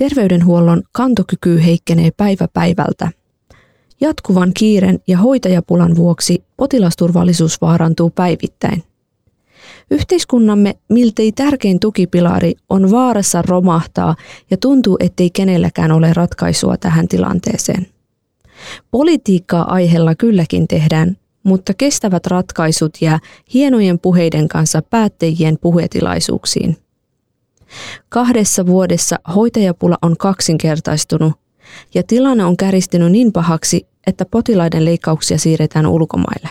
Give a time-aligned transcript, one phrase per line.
[0.00, 3.10] Terveydenhuollon kantokyky heikkenee päivä päivältä.
[4.00, 8.84] Jatkuvan kiiren ja hoitajapulan vuoksi potilasturvallisuus vaarantuu päivittäin.
[9.90, 14.16] Yhteiskunnamme miltei tärkein tukipilari on vaarassa romahtaa
[14.50, 17.86] ja tuntuu, ettei kenelläkään ole ratkaisua tähän tilanteeseen.
[18.90, 23.18] Politiikkaa aiheella kylläkin tehdään, mutta kestävät ratkaisut jää
[23.54, 26.76] hienojen puheiden kanssa päättäjien puhetilaisuuksiin.
[28.08, 31.32] Kahdessa vuodessa hoitajapula on kaksinkertaistunut
[31.94, 36.48] ja tilanne on käristynyt niin pahaksi, että potilaiden leikkauksia siirretään ulkomaille.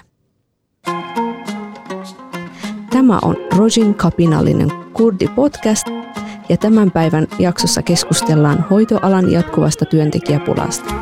[2.89, 5.87] Tämä on Rojin kapinallinen kurdi-podcast
[6.49, 10.93] ja tämän päivän jaksossa keskustellaan hoitoalan jatkuvasta työntekijäpulasta.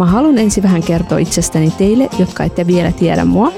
[0.00, 3.52] Mä haluan ensin vähän kertoa itsestäni teille, jotka ette vielä tiedä mua.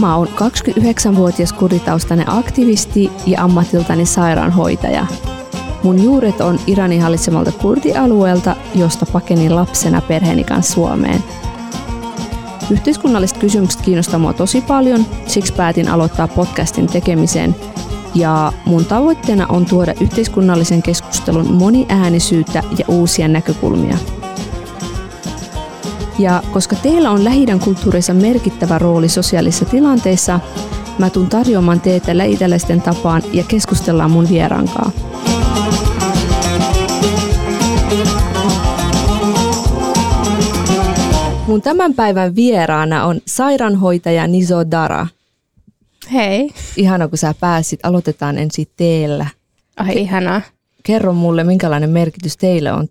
[0.00, 5.06] Mä oon 29-vuotias kurditaustainen aktivisti ja ammatiltani sairaanhoitaja.
[5.82, 11.24] Mun juuret on Iranin hallitsemalta kurdialueelta, josta pakenin lapsena perheeni kanssa Suomeen.
[12.70, 17.56] Yhteiskunnalliset kysymykset kiinnostaa mua tosi paljon, siksi päätin aloittaa podcastin tekemisen
[18.14, 23.98] ja mun tavoitteena on tuoda yhteiskunnallisen keskustelun moniäänisyyttä ja uusia näkökulmia–
[26.18, 30.40] ja koska teillä on lähidän kulttuurissa merkittävä rooli sosiaalisissa tilanteissa,
[30.98, 34.90] mä tuun tarjoamaan teitä lähitäläisten tapaan ja keskustellaan mun vieraankaa.
[41.46, 45.06] Mun tämän päivän vieraana on sairaanhoitaja Niso Dara.
[46.12, 46.50] Hei.
[46.76, 47.80] Ihana, kun sä pääsit.
[47.82, 49.26] Aloitetaan ensin teillä.
[49.76, 50.40] Ai ihanaa.
[50.82, 52.88] Kerro mulle, minkälainen merkitys teille on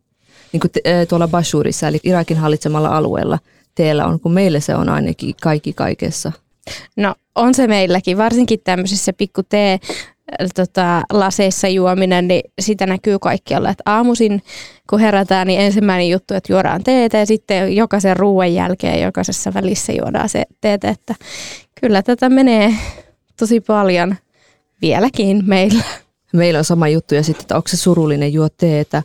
[0.51, 3.39] niin kuin te, tuolla Bashurissa, eli Irakin hallitsemalla alueella
[3.75, 6.31] teillä on, kun meille se on ainakin kaikki kaikessa.
[6.95, 9.79] No on se meilläkin, varsinkin tämmöisissä pikku tee
[10.55, 13.69] tota, laseissa juominen, niin sitä näkyy kaikkialla.
[13.69, 14.43] Että aamuisin,
[14.89, 19.93] kun herätään, niin ensimmäinen juttu, että juodaan teetä ja sitten jokaisen ruoan jälkeen jokaisessa välissä
[19.93, 20.89] juodaan se teetä.
[20.89, 21.15] Että
[21.81, 22.73] kyllä tätä menee
[23.37, 24.15] tosi paljon
[24.81, 25.83] vieläkin meillä.
[26.33, 29.03] Meillä on sama juttu ja sitten, että onko se surullinen juo teetä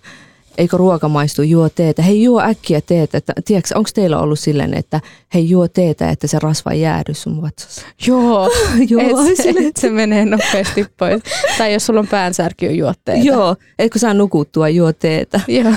[0.59, 3.19] eikö ruoka maistu, juo teetä, hei juo äkkiä teetä.
[3.19, 5.01] Että, tiedätkö, onko teillä ollut silleen, että
[5.35, 7.83] hei juo teetä, että se rasva ei jäädy sun vatsassa?
[8.07, 8.51] Joo,
[8.89, 11.23] Joo et, se, et se menee nopeasti pois.
[11.59, 13.25] tai jos sulla on päänsärky, juo teetä.
[13.25, 15.41] Joo, etkö saa nukuttua, juo teetä.
[15.49, 15.73] Joo,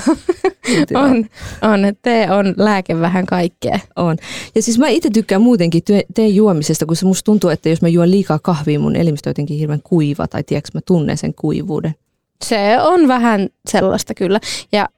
[0.94, 1.26] on,
[1.62, 1.80] on.
[2.02, 3.78] Tee on lääke vähän kaikkea.
[3.96, 4.16] On.
[4.54, 5.82] Ja siis mä itse tykkään muutenkin
[6.14, 9.30] teen juomisesta, kun se musta tuntuu, että jos mä juon liikaa kahvia, mun elimistö on
[9.30, 11.94] jotenkin hirveän kuiva, tai tiedätkö, mä tunnen sen kuivuuden.
[12.44, 14.40] Se on vähän sellaista kyllä.
[14.72, 14.88] Ja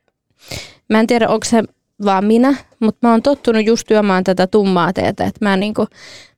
[0.89, 1.63] mä en tiedä, onko se
[2.05, 5.25] vaan minä, mutta mä oon tottunut just juomaan tätä tummaa teetä.
[5.25, 5.87] Että mä, niinku,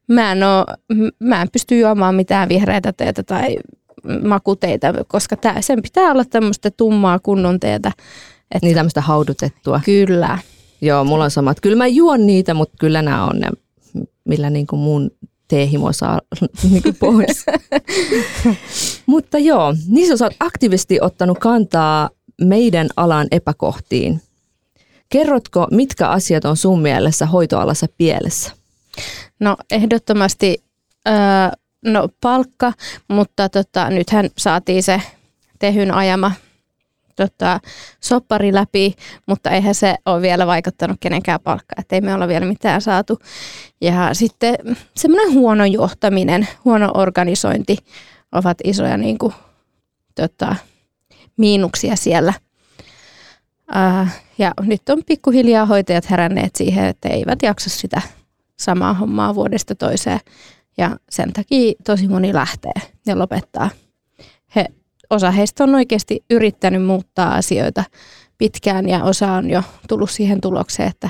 [0.09, 0.67] mä, en oo,
[1.19, 3.57] mä en pysty juomaan mitään vihreitä teetä tai
[4.25, 7.93] makuteita, koska tää, sen pitää olla tämmöistä tummaa kunnon teetä.
[8.55, 9.81] Että, niin tämmöistä haudutettua.
[9.85, 10.39] Kyllä.
[10.81, 11.61] Joo, mulla on samat.
[11.61, 13.51] Kyllä mä juon niitä, mutta kyllä nämä on ne,
[14.25, 15.11] millä niin kuin mun
[15.53, 16.21] teehimo saa
[16.71, 17.47] niin kuin pois.
[19.07, 24.21] Mutta joo, niissä olet aktiivisesti ottanut kantaa meidän alan epäkohtiin.
[25.09, 28.53] Kerrotko, mitkä asiat on sun mielessä hoitoalassa pielessä?
[29.41, 30.65] No ehdottomasti
[31.09, 31.15] öö,
[31.85, 32.73] no, palkka,
[33.09, 35.03] mutta tota, nythän saatiin se
[35.59, 36.33] tehyn ajama
[37.17, 37.61] tota,
[38.01, 38.95] soppari läpi,
[39.27, 43.19] mutta eihän se ole vielä vaikuttanut kenenkään palkkaan, että ei me olla vielä mitään saatu.
[43.81, 44.55] Ja sitten
[44.97, 47.77] semmoinen huono johtaminen, huono organisointi
[48.33, 49.35] ovat isoja niin kuin,
[50.15, 50.57] tota,
[51.37, 52.33] miinuksia siellä.
[53.71, 54.09] Uh,
[54.39, 58.03] ja nyt on pikkuhiljaa hoitajat heränneet siihen, että eivät jaksa sitä
[58.59, 60.21] samaa hommaa vuodesta toiseen.
[60.77, 62.73] Ja sen takia tosi moni lähtee
[63.07, 63.71] ja lopettaa.
[64.57, 64.67] He
[65.13, 67.85] osa heistä on oikeasti yrittänyt muuttaa asioita
[68.39, 71.09] pitkään ja osa on jo tullut siihen tulokseen, että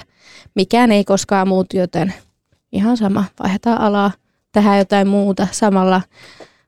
[0.55, 2.15] mikään ei koskaan muutu, joten
[2.73, 4.11] ihan sama, vaihdetaan alaa,
[4.53, 6.03] tehdään jotain muuta samalla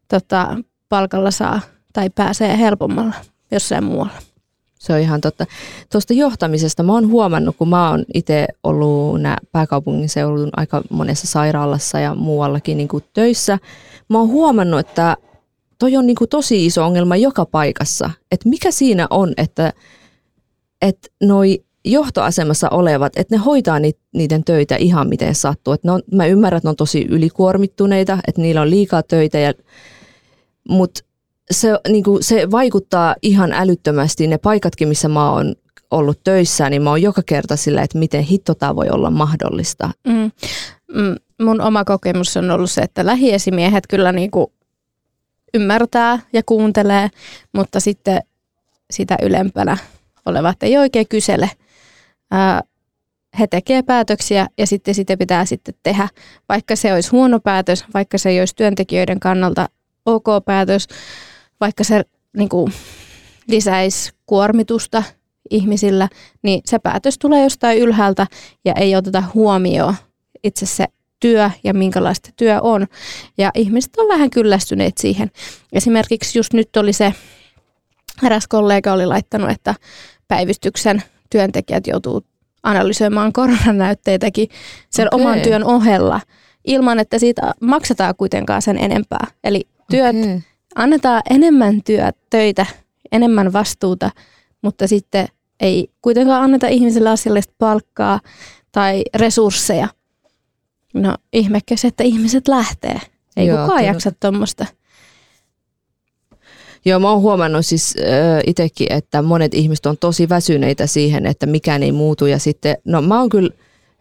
[0.09, 0.57] tota,
[0.89, 1.61] palkalla saa
[1.93, 3.15] tai pääsee helpommalla
[3.51, 4.13] jossain muualla.
[4.79, 5.47] Se on ihan totta.
[5.93, 9.21] Tuosta johtamisesta mä oon huomannut, kun mä oon itse ollut
[9.53, 13.59] pääkaupungin seudun aika monessa sairaalassa ja muuallakin niin kuin töissä.
[14.09, 15.17] Mä oon huomannut, että
[15.79, 18.11] toi on niin kuin tosi iso ongelma joka paikassa.
[18.31, 19.73] Että mikä siinä on, että,
[20.82, 23.79] että noi johtoasemassa olevat, että ne hoitaa
[24.15, 25.73] niiden töitä ihan miten sattuu.
[25.73, 29.38] Että on, mä ymmärrän, että ne on tosi ylikuormittuneita, että niillä on liikaa töitä,
[30.69, 31.00] mutta
[31.50, 34.27] se, niin kuin, se vaikuttaa ihan älyttömästi.
[34.27, 35.55] Ne paikatkin, missä mä oon
[35.91, 39.91] ollut töissä, niin mä oon joka kerta sillä, että miten hitto tämä voi olla mahdollista.
[40.06, 40.31] Mm.
[40.94, 44.47] Mm, mun oma kokemus on ollut se, että lähiesimiehet kyllä niin kuin
[45.55, 47.09] ymmärtää ja kuuntelee,
[47.53, 48.23] mutta sitten
[48.91, 49.77] sitä ylempänä
[50.27, 51.51] olevat ei oikein kysele.
[52.31, 52.62] Ää,
[53.39, 56.09] he tekee päätöksiä ja sitten sitä pitää sitten tehdä,
[56.49, 59.69] vaikka se olisi huono päätös, vaikka se ei olisi työntekijöiden kannalta
[60.06, 60.89] ok päätös,
[61.61, 62.03] vaikka se
[62.37, 62.73] niin kuin,
[63.49, 65.03] lisäisi kuormitusta
[65.51, 66.09] ihmisillä,
[66.43, 68.27] niin se päätös tulee jostain ylhäältä
[68.65, 69.95] ja ei oteta huomioon
[70.45, 70.87] itse se
[71.25, 72.87] työ ja minkälaista työ on.
[73.38, 75.31] Ja ihmiset on vähän kyllästyneet siihen.
[75.73, 77.15] Esimerkiksi just nyt oli se,
[78.23, 79.75] eräs kollega oli laittanut, että
[80.29, 82.25] päivystyksen työntekijät joutuu
[82.62, 84.49] analysoimaan koronanäytteitäkin
[84.91, 85.21] sen okay.
[85.21, 86.21] oman työn ohella
[86.65, 89.27] ilman, että siitä maksetaan kuitenkaan sen enempää.
[89.44, 90.41] Eli työt, okay.
[90.75, 92.67] annetaan enemmän työt, töitä,
[93.12, 94.11] enemmän vastuuta,
[94.62, 95.29] mutta sitten
[95.61, 98.20] ei kuitenkaan anneta ihmisille asiallista palkkaa
[98.73, 99.88] tai resursseja.
[100.94, 103.00] No ihmekö se, että ihmiset lähtee.
[103.37, 103.93] Ei Joo, kukaan kyllä.
[103.93, 104.67] jaksa tuommoista.
[106.85, 111.46] Joo, mä oon huomannut siis äh, itsekin, että monet ihmiset on tosi väsyneitä siihen, että
[111.46, 112.26] mikään ei muutu.
[112.26, 113.50] Ja sitten, no mä oon kyllä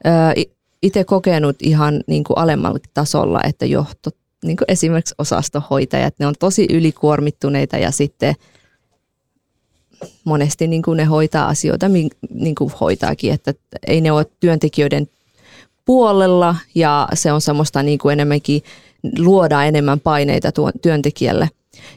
[0.05, 0.33] äh,
[0.81, 4.09] itse kokenut ihan niin kuin alemmalla tasolla, että johto,
[4.45, 8.35] niin kuin esimerkiksi osastohoitajat, ne on tosi ylikuormittuneita ja sitten
[10.23, 11.89] monesti niin kuin ne hoitaa asioita,
[12.33, 13.53] niin kuin hoitaakin, että
[13.87, 15.07] ei ne ole työntekijöiden
[15.85, 18.61] puolella ja se on semmoista niin kuin enemmänkin
[19.17, 21.49] luoda enemmän paineita tuon työntekijälle.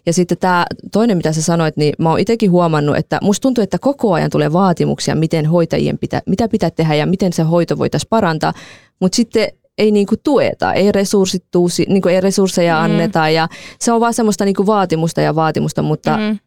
[0.07, 3.65] Ja sitten tämä toinen, mitä sä sanoit, niin mä oon itsekin huomannut, että musta tuntuu,
[3.65, 7.79] että koko ajan tulee vaatimuksia, miten hoitajien pitää, mitä pitää tehdä ja miten se hoito
[7.79, 8.53] voitaisiin parantaa,
[9.01, 9.49] mutta sitten
[9.79, 12.85] ei niinku tueta, ei, resurssittuu, niinku ei resursseja mm.
[12.85, 13.49] anneta ja
[13.79, 16.39] se on vaan semmoista niinku vaatimusta ja vaatimusta, mutta mm.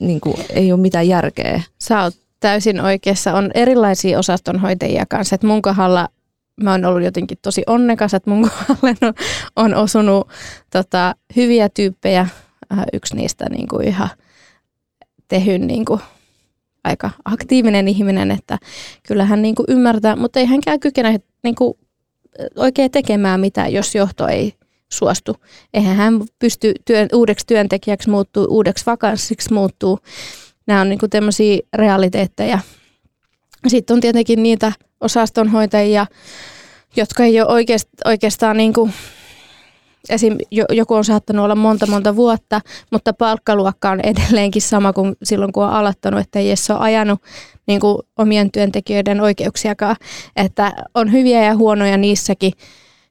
[0.00, 1.62] niinku, ei ole mitään järkeä.
[1.78, 3.34] Sä oot täysin oikeassa.
[3.34, 5.34] On erilaisia osastonhoitajia kanssa.
[5.34, 6.08] Et mun kohdalla
[6.62, 9.14] mä oon ollut jotenkin tosi onnekas, että mun kohdalle
[9.56, 10.28] on, osunut
[10.72, 12.20] tota, hyviä tyyppejä.
[12.72, 14.08] Äh, yksi niistä niin kuin ihan
[15.28, 16.00] tehyn niin kuin,
[16.84, 18.58] aika aktiivinen ihminen, että
[19.08, 21.74] kyllä hän niin kuin ymmärtää, mutta ei hänkään kykene niin kuin,
[22.56, 24.54] oikein tekemään mitään, jos johto ei
[24.92, 25.36] suostu.
[25.74, 29.98] Eihän hän pysty työn, uudeksi työntekijäksi muuttuu, uudeksi vakanssiksi muuttuu.
[30.66, 32.58] Nämä on niin tämmöisiä realiteetteja.
[33.66, 36.06] Sitten on tietenkin niitä osastonhoitajia,
[36.96, 38.92] jotka ei ole oikeast, oikeastaan niin kuin,
[40.08, 40.36] esim.
[40.50, 42.60] joku on saattanut olla monta monta vuotta,
[42.90, 47.22] mutta palkkaluokka on edelleenkin sama kuin silloin kun on aloittanut, että ei edes ole ajanut
[47.66, 49.96] niin kuin omien työntekijöiden oikeuksiakaan,
[50.36, 52.52] että on hyviä ja huonoja niissäkin.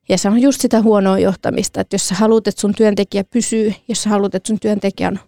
[0.10, 3.74] Ja se on just sitä huonoa johtamista, että jos sä haluat, että sun työntekijä pysyy,
[3.88, 5.20] jos sä haluat, että sun työntekijä on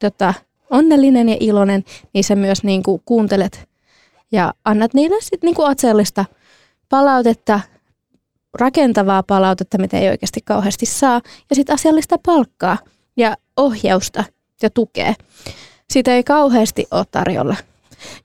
[0.00, 0.34] tota,
[0.70, 3.68] onnellinen ja iloinen, niin sä myös niin kuin kuuntelet
[4.34, 6.24] ja annat niille sitten niin atsellista
[6.88, 7.60] palautetta,
[8.54, 11.20] rakentavaa palautetta, mitä ei oikeasti kauheasti saa,
[11.50, 12.78] ja sitten asiallista palkkaa
[13.16, 14.24] ja ohjausta
[14.62, 15.14] ja tukea.
[15.90, 17.56] Sitä ei kauheasti ole tarjolla.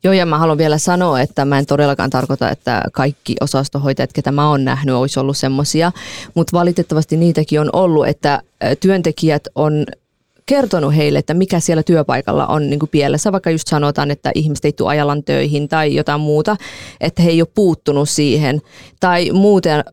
[0.04, 4.32] Joo, ja mä haluan vielä sanoa, että mä en todellakaan tarkoita, että kaikki osastohoitajat, ketä
[4.32, 5.92] mä oon nähnyt, olisi ollut semmoisia,
[6.34, 8.42] mutta valitettavasti niitäkin on ollut, että
[8.80, 9.86] työntekijät on
[10.50, 14.66] kertonut heille, että mikä siellä työpaikalla on niin kuin pielessä, vaikka just sanotaan, että ihmiset
[14.66, 16.58] ei tule ajallan töihin tai jotain muuta,
[17.02, 18.62] että he ei ole puuttunut siihen.
[19.00, 19.84] Tai muuten,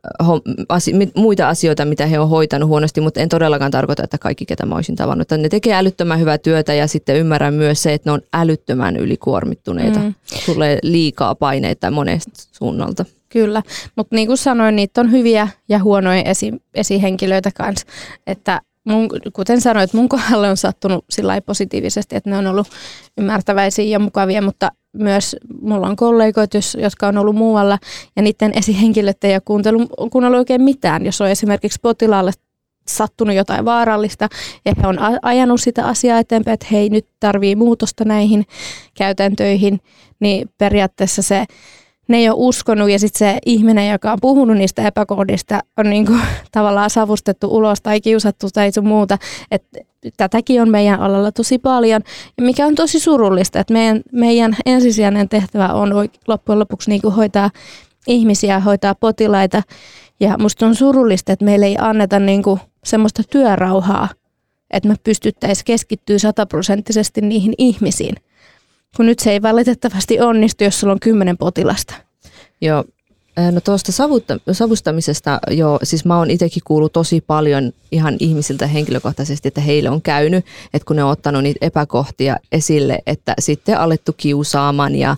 [1.17, 4.75] muita asioita, mitä he on hoitanut huonosti, mutta en todellakaan tarkoita, että kaikki, ketä mä
[4.75, 5.23] olisin tavannut.
[5.23, 8.97] Että ne tekee älyttömän hyvää työtä ja sitten ymmärrän myös se, että ne on älyttömän
[8.97, 9.99] ylikuormittuneita.
[9.99, 10.15] Mm.
[10.47, 13.05] Tulee liikaa paineita monesta suunnalta.
[13.29, 13.63] Kyllä,
[13.97, 17.87] mutta niin kuin sanoin, niitä on hyviä ja huonoja esi- esihenkilöitä kanssa,
[18.27, 22.69] että mun, kuten sanoit, mun kohdalle on sattunut sillä positiivisesti, että ne on ollut
[23.19, 27.79] ymmärtäväisiä ja mukavia, mutta myös mulla on kollegoita, jotka on ollut muualla
[28.17, 29.43] ja niiden esihenkilöt ei ole
[30.11, 31.07] kuunnellut oikein mitään.
[31.07, 32.31] Jos on esimerkiksi potilaalle
[32.89, 34.29] sattunut jotain vaarallista
[34.65, 38.47] ja he on ajanut sitä asiaa eteenpäin, että hei nyt tarvii muutosta näihin
[38.95, 39.81] käytäntöihin,
[40.21, 41.45] niin periaatteessa se
[42.09, 46.13] ne ei ole uskonut ja sitten se ihminen, joka on puhunut niistä epäkohdista, on niinku
[46.53, 49.19] tavallaan savustettu ulos tai kiusattu tai sun muuta.
[49.51, 49.65] Et
[50.17, 52.03] tätäkin on meidän alalla tosi paljon,
[52.41, 57.51] mikä on tosi surullista, että meidän, meidän ensisijainen tehtävä on loppujen lopuksi niinku hoitaa
[58.07, 59.63] ihmisiä, hoitaa potilaita.
[60.21, 64.09] Ja musta on surullista, että meille ei anneta niinku semmoista työrauhaa,
[64.71, 68.17] että me pystyttäisiin keskittyä sataprosenttisesti niihin ihmisiin
[68.97, 71.95] kun nyt se ei valitettavasti onnistu, jos sulla on kymmenen potilasta.
[72.61, 72.85] Joo,
[73.53, 79.49] No tuosta savutta, savustamisesta, joo, siis mä oon itsekin kuullut tosi paljon ihan ihmisiltä henkilökohtaisesti,
[79.49, 84.15] että heille on käynyt, että kun ne on ottanut niitä epäkohtia esille, että sitten alettu
[84.17, 85.17] kiusaamaan ja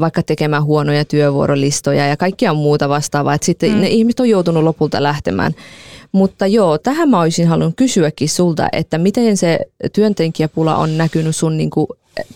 [0.00, 3.34] vaikka tekemään huonoja työvuorolistoja ja kaikkia muuta vastaavaa.
[3.34, 3.80] Että sitten mm.
[3.80, 5.52] ne ihmiset on joutunut lopulta lähtemään.
[6.12, 9.58] Mutta joo, tähän mä olisin halunnut kysyäkin sulta, että miten se
[9.92, 11.86] työntekijäpula on näkynyt sun niin kuin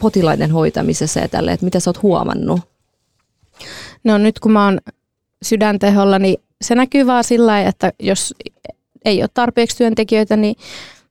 [0.01, 2.61] potilaiden hoitamisessa ja tälle, että mitä sä oot huomannut?
[4.05, 4.81] No nyt kun mä oon
[5.43, 8.35] sydänteholla, niin se näkyy vaan sillä lailla, että jos
[9.05, 10.57] ei ole tarpeeksi työntekijöitä, niin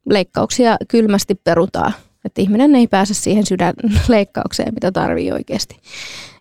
[0.09, 1.93] leikkauksia kylmästi perutaan.
[2.25, 5.79] Että ihminen ei pääse siihen sydänleikkaukseen, mitä tarvii oikeasti.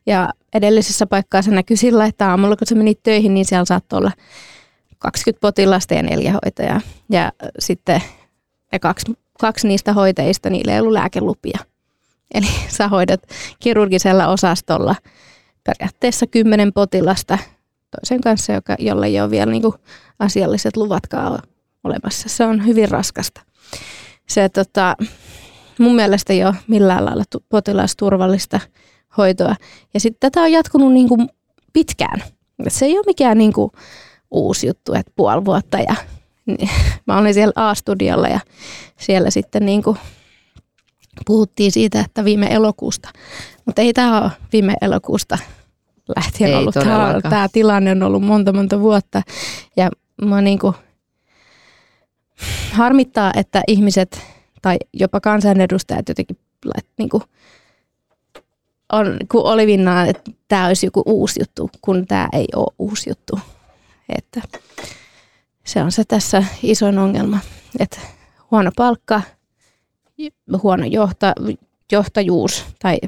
[0.07, 3.99] Ja edellisessä paikkaa se näkyy sillä, että aamulla kun se meni töihin, niin siellä saattoi
[3.99, 4.12] olla
[4.99, 6.81] 20 potilasta ja neljä hoitajaa.
[7.11, 8.02] Ja sitten
[8.73, 11.59] ne kaksi, kaksi niistä hoitajista, niille ei ollut lääkelupia.
[12.35, 12.47] Eli
[12.77, 13.21] sä hoidat
[13.61, 14.95] kirurgisella osastolla
[15.65, 17.39] periaatteessa kymmenen potilasta
[17.91, 19.75] toisen kanssa, joka, jolla ei ole vielä niin kuin
[20.19, 21.43] asialliset luvatkaan
[21.85, 22.29] olemassa.
[22.29, 23.41] Se on hyvin raskasta.
[24.29, 24.97] Se tota,
[25.79, 28.61] mun mielestä ei ole millään lailla potilasturvallista
[29.17, 29.57] hoitoa.
[29.95, 31.29] Ja sitten tätä on jatkunut niin kuin
[31.73, 32.23] pitkään.
[32.69, 33.71] Se ei ole mikään niin kuin
[34.31, 35.95] uusi juttu, että puoli vuotta ja
[36.47, 36.71] niin,
[37.07, 38.41] mä olin siellä A-studiolla ja
[38.99, 39.99] siellä sitten niin kuin
[41.26, 43.09] puhuttiin siitä, että viime elokuusta,
[43.66, 45.38] mutta ei tämä ole viime elokuusta
[46.16, 46.75] lähtien ei ollut.
[46.75, 49.23] Tämä, tämä tilanne on ollut monta monta vuotta
[49.76, 49.90] ja
[50.23, 50.75] mä niin kuin
[52.73, 54.21] harmittaa, että ihmiset
[54.62, 56.38] tai jopa kansanedustajat jotenkin
[56.99, 57.23] niin kuin,
[58.92, 63.11] on, kun oli vinnaa, että tämä olisi joku uusi juttu, kun tämä ei ole uusi
[63.11, 63.40] juttu.
[64.19, 64.40] Että
[65.64, 67.38] se on se tässä isoin ongelma,
[67.78, 68.00] että
[68.50, 69.23] huono palkka,
[70.62, 71.33] huono johta,
[71.93, 72.99] johtajuus tai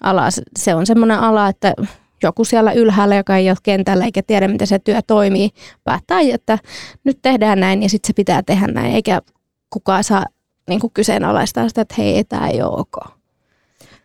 [0.00, 0.28] ala,
[0.58, 1.74] se on semmoinen ala, että
[2.22, 5.50] joku siellä ylhäällä, joka ei ole kentällä eikä tiedä, miten se työ toimii,
[5.84, 6.58] päättää, että
[7.04, 9.22] nyt tehdään näin ja sitten se pitää tehdä näin, eikä
[9.70, 10.24] kukaan saa
[10.68, 13.20] niin kuin kyseenalaistaa sitä, että hei, tämä ei ole ok.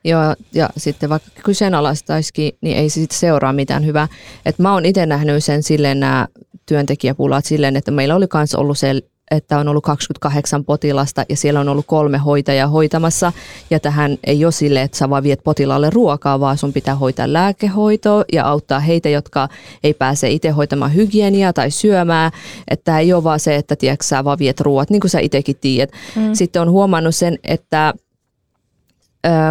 [0.04, 4.08] Joo, ja sitten vaikka kyseenalaistaisikin, niin ei sitten seuraa mitään hyvää.
[4.46, 6.28] Et mä oon itse nähnyt sen silleen nämä
[6.66, 11.60] työntekijäpulat silleen, että meillä oli myös ollut se että on ollut 28 potilasta ja siellä
[11.60, 13.34] on ollut kolme hoitajaa hoitamassa.
[13.70, 17.34] Ja tähän ei ole sille, että sä vaan viet potilaalle ruokaa, vaan sun pitää hoitaa
[17.34, 19.50] lääkehoitoa ja auttaa heitä, jotka
[19.84, 22.32] ei pääse itse hoitamaan hygieniaa tai syömään.
[22.67, 25.55] Että ei ole vaan se, että tiedätkö, sä vaan viet ruoat, niin kuin sä itsekin
[25.62, 25.91] tiedät.
[26.15, 26.34] Mm.
[26.34, 27.94] Sitten on huomannut sen, että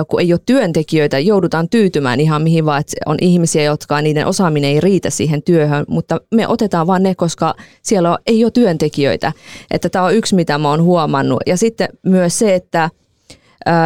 [0.08, 4.70] kun ei ole työntekijöitä, joudutaan tyytymään ihan mihin vaan, että on ihmisiä, jotka niiden osaaminen
[4.70, 9.32] ei riitä siihen työhön, mutta me otetaan vaan ne, koska siellä ei ole työntekijöitä.
[9.70, 11.40] Että tämä on yksi, mitä mä oon huomannut.
[11.46, 12.90] Ja sitten myös se, että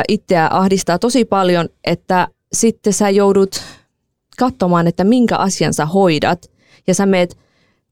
[0.09, 3.63] itseä ahdistaa tosi paljon, että sitten sä joudut
[4.39, 6.51] katsomaan, että minkä asian sä hoidat,
[6.87, 7.39] ja sä meet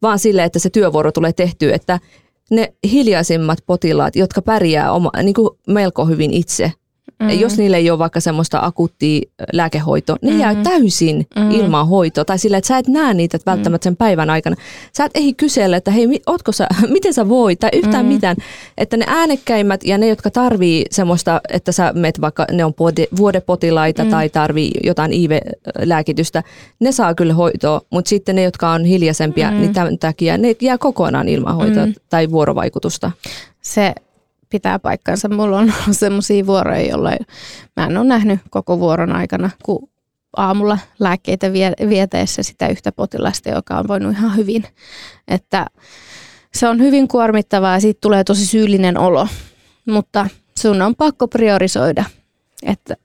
[0.02, 2.00] vaan sille, että se työvuoro tulee tehtyä, että
[2.50, 6.72] ne hiljaisimmat potilaat, jotka pärjää oma, niin kuin melko hyvin itse,
[7.20, 7.40] Mm.
[7.40, 9.20] Jos niille ei ole vaikka semmoista akuuttia
[9.52, 10.40] lääkehoitoa, ne mm.
[10.40, 11.50] jää täysin mm.
[11.50, 12.25] ilman hoitoa.
[12.25, 14.56] Tai sillä, että sä et näe niitä välttämättä sen päivän aikana.
[14.96, 18.12] Sä et ei kysellä, että hei, ootko sä, miten sä voit, tai yhtään mm.
[18.12, 18.36] mitään.
[18.78, 22.72] Että ne äänekkäimmät ja ne, jotka tarvii semmoista, että sä meet vaikka, ne on
[23.16, 24.10] vuodepotilaita mm.
[24.10, 26.42] tai tarvii jotain IV-lääkitystä,
[26.80, 27.80] ne saa kyllä hoitoa.
[27.90, 29.56] Mutta sitten ne, jotka on hiljaisempia, mm.
[29.56, 31.94] niin tämän takia ne jää kokonaan ilman hoitoa mm.
[32.08, 33.10] tai vuorovaikutusta.
[33.62, 33.94] Se
[34.50, 35.28] pitää paikkansa.
[35.28, 37.18] Mulla on ollut sellaisia vuoroja, jolloin
[37.76, 39.88] mä en ole nähnyt koko vuoron aikana, kun
[40.36, 41.52] aamulla lääkkeitä
[41.88, 44.64] vieteessä sitä yhtä potilasta, joka on voinut ihan hyvin.
[45.28, 45.66] Että
[46.54, 49.28] se on hyvin kuormittavaa ja siitä tulee tosi syyllinen olo,
[49.86, 52.04] mutta sun on pakko priorisoida,
[52.62, 52.96] että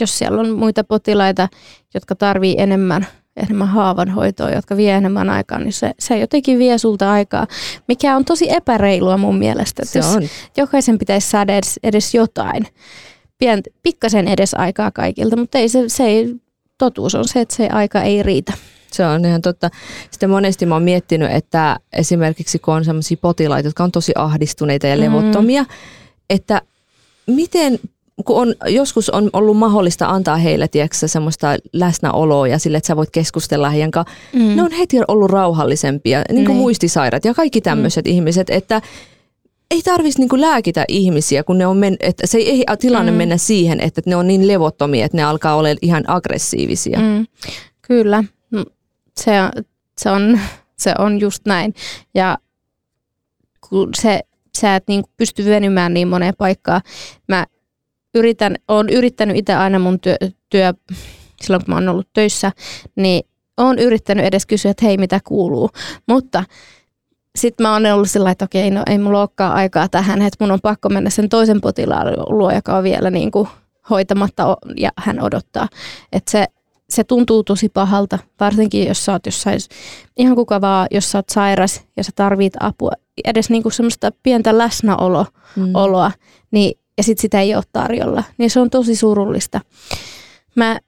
[0.00, 1.48] jos siellä on muita potilaita,
[1.94, 3.06] jotka tarvii enemmän
[3.36, 7.46] enemmän haavanhoitoa, jotka vie enemmän aikaa, niin se, se jotenkin vie sulta aikaa,
[7.88, 9.84] mikä on tosi epäreilua mun mielestä.
[9.84, 10.22] Se on.
[10.56, 12.66] Jokaisen pitäisi saada edes, edes jotain,
[13.40, 16.34] Pient, pikkasen edes aikaa kaikilta, mutta ei se, se ei,
[16.78, 18.52] totuus on se, että se aika ei riitä.
[18.92, 19.70] Se on ihan totta.
[20.10, 24.86] Sitten monesti mä oon miettinyt, että esimerkiksi kun on sellaisia potilaita, jotka on tosi ahdistuneita
[24.86, 25.68] ja levottomia, mm.
[26.30, 26.62] että
[27.26, 27.78] miten
[28.24, 32.96] kun on, joskus on ollut mahdollista antaa heille tiedätkö, semmoista läsnäoloa ja sille, että sä
[32.96, 34.14] voit keskustella heidän kanssa.
[34.32, 34.56] Mm.
[34.56, 36.60] Ne on heti ollut rauhallisempia, niin kuin mm.
[36.60, 38.12] muistisairat ja kaikki tämmöiset mm.
[38.12, 38.82] ihmiset, että
[39.70, 43.18] ei tarvitsisi niinku lääkitä ihmisiä, kun ne on men- että se ei tilanne mm.
[43.18, 46.98] mennä siihen, että ne on niin levottomia, että ne alkaa olla ihan aggressiivisia.
[46.98, 47.26] Mm.
[47.82, 48.64] Kyllä, mm,
[49.20, 49.32] se,
[49.98, 50.40] se, on,
[50.82, 51.74] se on just näin.
[52.14, 52.38] Ja
[53.68, 54.20] kun se,
[54.58, 56.80] sä et niin pysty venymään niin moneen paikkaan.
[57.28, 57.46] Mä
[58.14, 60.16] yritän, olen yrittänyt itse aina mun työ,
[60.50, 60.74] työ,
[61.42, 62.52] silloin kun mä oon ollut töissä,
[62.96, 63.22] niin
[63.56, 65.70] olen yrittänyt edes kysyä, että hei, mitä kuuluu.
[66.08, 66.44] Mutta
[67.36, 70.50] sitten mä oon ollut sillä että okei, no ei mulla olekaan aikaa tähän, että mun
[70.50, 73.48] on pakko mennä sen toisen potilaan luo, joka on vielä niin kuin
[73.90, 75.68] hoitamatta ja hän odottaa.
[76.12, 76.46] Että se,
[76.90, 79.60] se tuntuu tosi pahalta, varsinkin jos sä oot jossain,
[80.16, 82.92] ihan kuka vaan, jos sä oot sairas ja sä tarvit apua,
[83.24, 85.26] edes niinku semmoista pientä läsnäoloa,
[85.56, 85.72] mm.
[86.50, 89.60] niin, ja sit sitä ei ole tarjolla, niin se on tosi surullista.
[90.54, 90.80] Mä,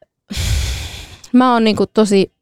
[1.33, 2.33] mä oon niinku tosi,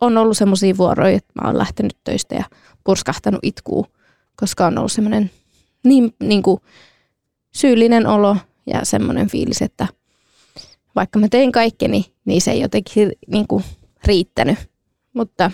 [0.00, 2.44] on ollut semmoisia vuoroja, että mä oon lähtenyt töistä ja
[2.84, 3.86] purskahtanut itkuu,
[4.36, 5.30] koska on ollut semmoinen
[5.84, 6.60] niin, niinku,
[7.54, 8.36] syyllinen olo
[8.66, 9.86] ja semmoinen fiilis, että–
[10.94, 13.64] vaikka mä tein kaikkeni, niin se ei jotenkin niin kuin,
[14.04, 14.58] riittänyt.
[15.12, 15.50] Mutta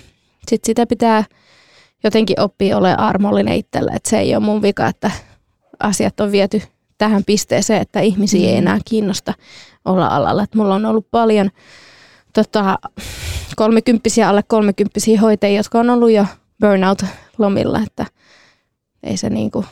[0.48, 1.24] sitten sitä pitää
[2.04, 5.10] jotenkin oppia ole armollinen itsellä, että se ei ole mun vika, että
[5.78, 6.62] asiat on viety
[6.98, 8.46] tähän pisteeseen, että ihmisiä mm.
[8.46, 9.34] ei enää kiinnosta
[9.84, 10.42] olla alalla.
[10.42, 11.50] Et mulla on ollut paljon
[12.34, 12.78] tota,
[13.56, 16.26] kolmekymppisiä, alle kolmekymppisiä hoitajia, jotka on ollut jo
[16.60, 18.06] burnout-lomilla, että
[19.02, 19.64] ei se niinku,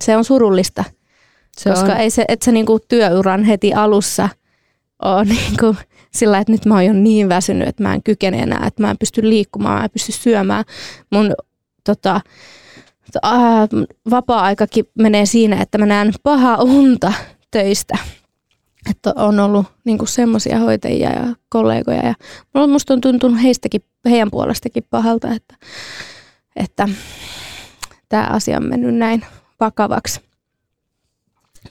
[0.00, 0.84] se on surullista,
[1.56, 1.96] se koska on.
[1.96, 4.28] ei se, että se niinku työuran heti alussa–
[5.02, 5.76] ole niin kuin
[6.10, 8.90] sillä, että nyt mä oon jo niin väsynyt, että mä en kykene enää, että mä
[8.90, 10.64] en pysty liikkumaan, mä en pysty syömään.
[11.10, 11.34] Mun
[11.84, 12.20] tota,
[13.22, 13.68] ää,
[14.10, 17.12] vapaa-aikakin menee siinä, että mä näen pahaa unta
[17.50, 17.98] töistä.
[18.90, 22.14] Että on ollut niin semmoisia hoitajia ja kollegoja ja
[22.66, 25.54] musta on tuntunut heistäkin, heidän puolestakin pahalta, että,
[26.56, 26.88] että
[28.08, 29.24] tämä asia on mennyt näin
[29.60, 30.20] vakavaksi.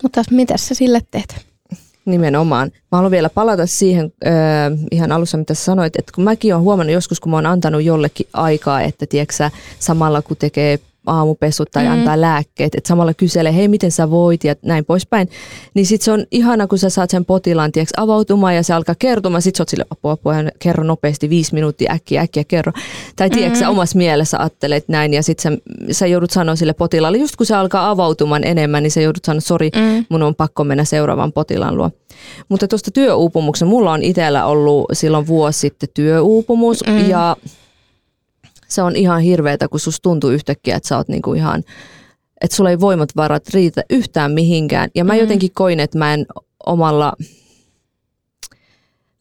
[0.03, 1.45] Mutta mitä sä sille teet?
[2.05, 2.71] Nimenomaan.
[2.91, 4.31] Mä haluan vielä palata siihen äh,
[4.91, 8.27] ihan alussa, mitä sanoit, että kun mäkin olen huomannut joskus, kun mä oon antanut jollekin
[8.33, 11.91] aikaa, että tiedätkö, samalla kun tekee aamupesut tai mm.
[11.91, 15.29] antaa lääkkeet, että samalla kyselee, hei miten sä voit ja näin poispäin,
[15.73, 18.95] niin sit se on ihana, kun sä saat sen potilaan tiiäks, avautumaan ja se alkaa
[18.99, 22.71] kertomaan, sit sä oot sille apua, apua kerro nopeasti viisi minuuttia, äkkiä, äkkiä kerro.
[23.15, 23.69] Tai tiedätkö, mm.
[23.69, 25.51] omassa mielessä ajattelet näin ja sit sä,
[25.91, 29.41] sä joudut sanoa sille potilaalle, just kun se alkaa avautumaan enemmän, niin sä joudut sanoa,
[29.41, 30.05] sori, mm.
[30.09, 31.91] mun on pakko mennä seuraavan potilaan luo.
[32.49, 37.09] Mutta tuosta työuupumuksen, mulla on itsellä ollut silloin vuosi sitten työuupumus mm.
[37.09, 37.35] ja
[38.69, 41.63] se on ihan hirveetä, kun susta tuntuu yhtäkkiä, että sä oot niinku ihan,
[42.41, 44.89] että sulla ei voimat varat riitä yhtään mihinkään.
[44.95, 45.19] Ja mä mm.
[45.19, 46.25] jotenkin koin, että mä en
[46.65, 47.13] omalla,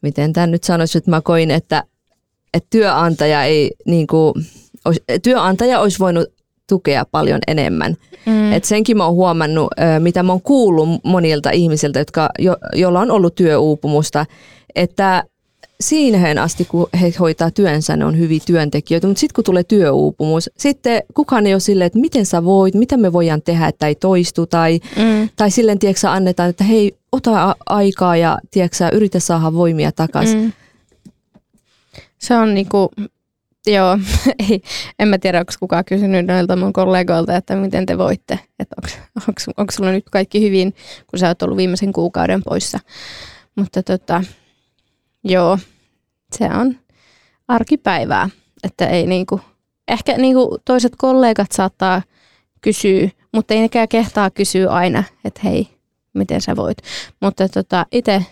[0.02, 1.84] miten tämän nyt sanoisi, että mä koin, että,
[2.54, 4.34] että työnantaja ei niinku,
[5.22, 6.28] työnantaja olisi voinut
[6.68, 7.96] tukea paljon enemmän.
[8.26, 8.52] Mm.
[8.52, 9.68] Et senkin mä oon huomannut,
[9.98, 14.26] mitä mä oon kuullut monilta ihmisiltä, jotka, jo, joilla on ollut työuupumusta,
[14.74, 15.24] että
[15.80, 20.50] siihen asti, kun he hoitaa työnsä, ne on hyviä työntekijöitä, mutta sitten kun tulee työuupumus,
[20.56, 23.94] sitten kukaan ei ole silleen, että miten sä voit, mitä me voidaan tehdä, että ei
[23.94, 25.28] toistu, tai, mm.
[25.36, 30.40] tai silleen, tiedätkö, annetaan, että hei, ota aikaa ja tiedätkö, yritä saada voimia takaisin.
[30.40, 30.52] Mm.
[32.18, 32.90] Se on niinku,
[33.66, 33.98] joo,
[34.50, 34.62] ei,
[34.98, 38.76] en mä tiedä, onko kukaan kysynyt noilta mun kollegoilta, että miten te voitte, että
[39.56, 40.74] onko sulla nyt kaikki hyvin,
[41.06, 42.78] kun sä oot ollut viimeisen kuukauden poissa.
[43.56, 44.24] Mutta tota,
[45.24, 45.58] Joo,
[46.36, 46.76] se on
[47.48, 48.28] arkipäivää,
[48.64, 49.40] että ei niinku,
[49.88, 52.02] ehkä niinku toiset kollegat saattaa
[52.60, 55.68] kysyä, mutta ei nekään kehtaa kysyä aina, että hei,
[56.14, 56.78] miten sä voit.
[57.20, 58.26] Mutta tota, itse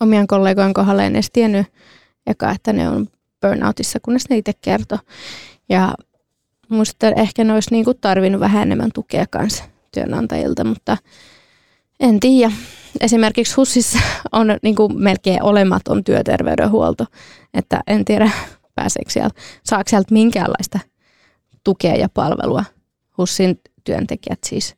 [0.00, 1.66] omien kollegojen kohdalla en edes tiennyt
[2.26, 3.06] eka, että ne on
[3.40, 4.98] burnoutissa, kunnes ne itse kertoi.
[5.68, 5.94] Ja
[6.68, 10.96] musta ehkä ne olisi niinku tarvinnut vähän enemmän tukea kanssa työnantajilta, mutta
[12.00, 12.52] en tiedä
[13.00, 13.98] esimerkiksi HUSissa
[14.32, 17.06] on niin kuin melkein olematon työterveydenhuolto,
[17.54, 18.30] että en tiedä
[18.74, 20.78] pääseekö sieltä, saako sieltä minkäänlaista
[21.64, 22.64] tukea ja palvelua
[23.18, 24.74] HUSin työntekijät siis.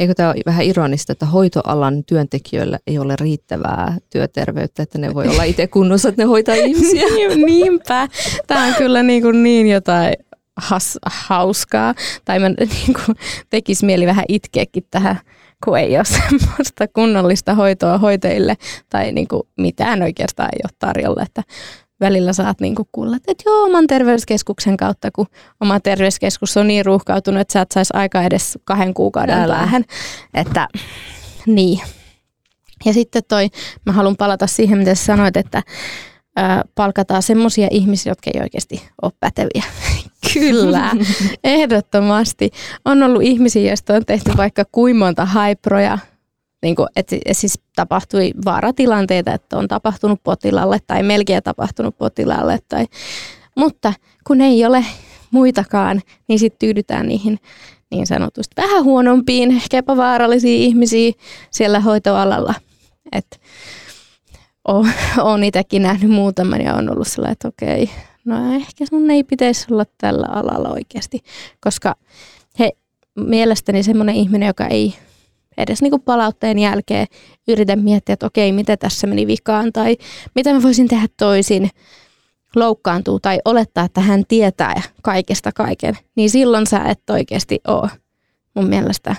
[0.00, 5.28] Eikö tämä ole vähän ironista, että hoitoalan työntekijöillä ei ole riittävää työterveyttä, että ne voi
[5.28, 7.06] olla itse kunnossa, että ne hoitaa ihmisiä?
[7.46, 8.08] Niinpä.
[8.46, 10.14] Tämä on kyllä niin, kuin niin jotain
[10.56, 11.94] has, hauskaa.
[12.24, 13.16] Tai mä niin kuin,
[13.50, 15.20] tekisi mieli vähän itkeäkin tähän
[15.64, 18.56] kun ei ole semmoista kunnollista hoitoa hoitajille
[18.90, 21.42] tai niin kuin mitään oikeastaan ei ole tarjolla, että
[22.00, 25.26] välillä saat niin kuin kuulla, että joo, oman terveyskeskuksen kautta, kun
[25.60, 29.54] oma terveyskeskus on niin ruuhkautunut, että sä et saisi aikaa edes kahden kuukauden Älä.
[29.54, 29.84] päähän.
[30.34, 30.68] Että
[31.46, 31.80] niin.
[32.84, 33.48] Ja sitten toi,
[33.86, 35.62] mä haluan palata siihen, mitä sä sanoit, että
[36.74, 39.64] palkataan semmoisia ihmisiä, jotka ei oikeasti ole päteviä.
[40.34, 40.90] Kyllä,
[41.44, 42.50] ehdottomasti.
[42.84, 45.98] On ollut ihmisiä, joista on tehty vaikka kuin monta haiproja,
[46.62, 52.58] niin kuin, että siis tapahtui vaaratilanteita, että on tapahtunut potilaalle tai melkein tapahtunut potilaalle.
[52.68, 52.86] Tai,
[53.56, 53.92] mutta
[54.26, 54.84] kun ei ole
[55.30, 57.38] muitakaan, niin sitten tyydytään niihin
[57.90, 61.12] niin sanotusti vähän huonompiin, ehkä epävaarallisiin ihmisiä
[61.50, 62.54] siellä hoitoalalla.
[63.12, 63.36] Että
[65.18, 67.90] olen itsekin nähnyt muutaman ja on ollut sellainen, että okei,
[68.24, 71.18] no ehkä sun ei pitäisi olla tällä alalla oikeasti,
[71.60, 71.96] koska
[72.58, 72.70] he
[73.16, 74.94] mielestäni semmoinen ihminen, joka ei,
[75.56, 77.06] edes niin kuin palautteen jälkeen
[77.48, 79.96] yritän miettiä, että okei, mitä tässä meni vikaan tai
[80.34, 81.70] mitä mä voisin tehdä toisin,
[82.56, 87.90] loukkaantuu tai olettaa, että hän tietää kaikesta kaiken, niin silloin sä et oikeasti ole
[88.54, 89.16] mun mielestä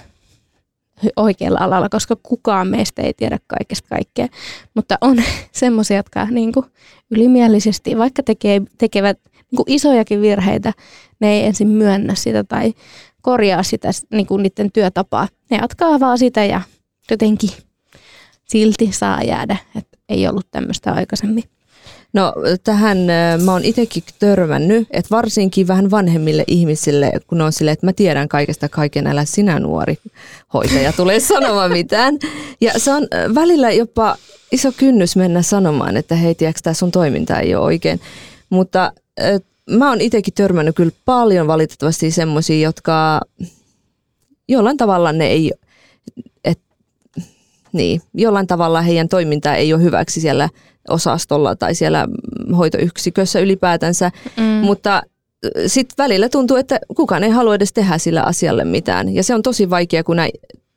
[1.16, 4.28] oikealla alalla, koska kukaan meistä ei tiedä kaikesta kaikkea.
[4.74, 5.18] Mutta on
[5.52, 6.66] semmoisia, jotka niin kuin
[7.12, 10.74] ylimielisesti, vaikka tekee, tekevät niin kuin isojakin virheitä,
[11.20, 12.74] ne ei ensin myönnä sitä tai
[13.22, 15.28] korjaa sitä niin kuin niiden työtapaa.
[15.50, 16.62] Ne jatkaa vaan sitä ja
[17.12, 17.50] jotenkin
[18.46, 21.44] silti saa jäädä, että ei ollut tämmöistä aikaisemmin.
[22.14, 22.98] No tähän
[23.46, 28.28] mä oon itsekin törmännyt, että varsinkin vähän vanhemmille ihmisille, kun on silleen, että mä tiedän
[28.28, 29.98] kaikesta kaiken, älä sinä nuori
[30.54, 32.20] hoitaja tulee sanomaan mitään.
[32.62, 34.16] Ja se on välillä jopa
[34.52, 38.02] iso kynnys mennä sanomaan, että hei, tiedätkö, tämä sun toiminta ei ole oikein.
[38.50, 38.94] Mutta
[39.70, 43.22] mä oon itsekin törmännyt kyllä paljon valitettavasti semmoisia, jotka
[44.48, 45.52] jollain tavalla ne ei,
[46.44, 46.60] et,
[47.74, 50.50] niin, jollain tavalla heidän toiminta ei ole hyväksi siellä
[50.90, 52.08] osastolla tai siellä
[52.58, 54.44] hoitoyksikössä ylipäätänsä, mm.
[54.44, 55.04] mutta
[55.68, 59.16] sitten välillä tuntuu, että kukaan ei halua edes tehdä sillä asialle mitään.
[59.16, 60.30] Ja se on tosi vaikea, kun nämä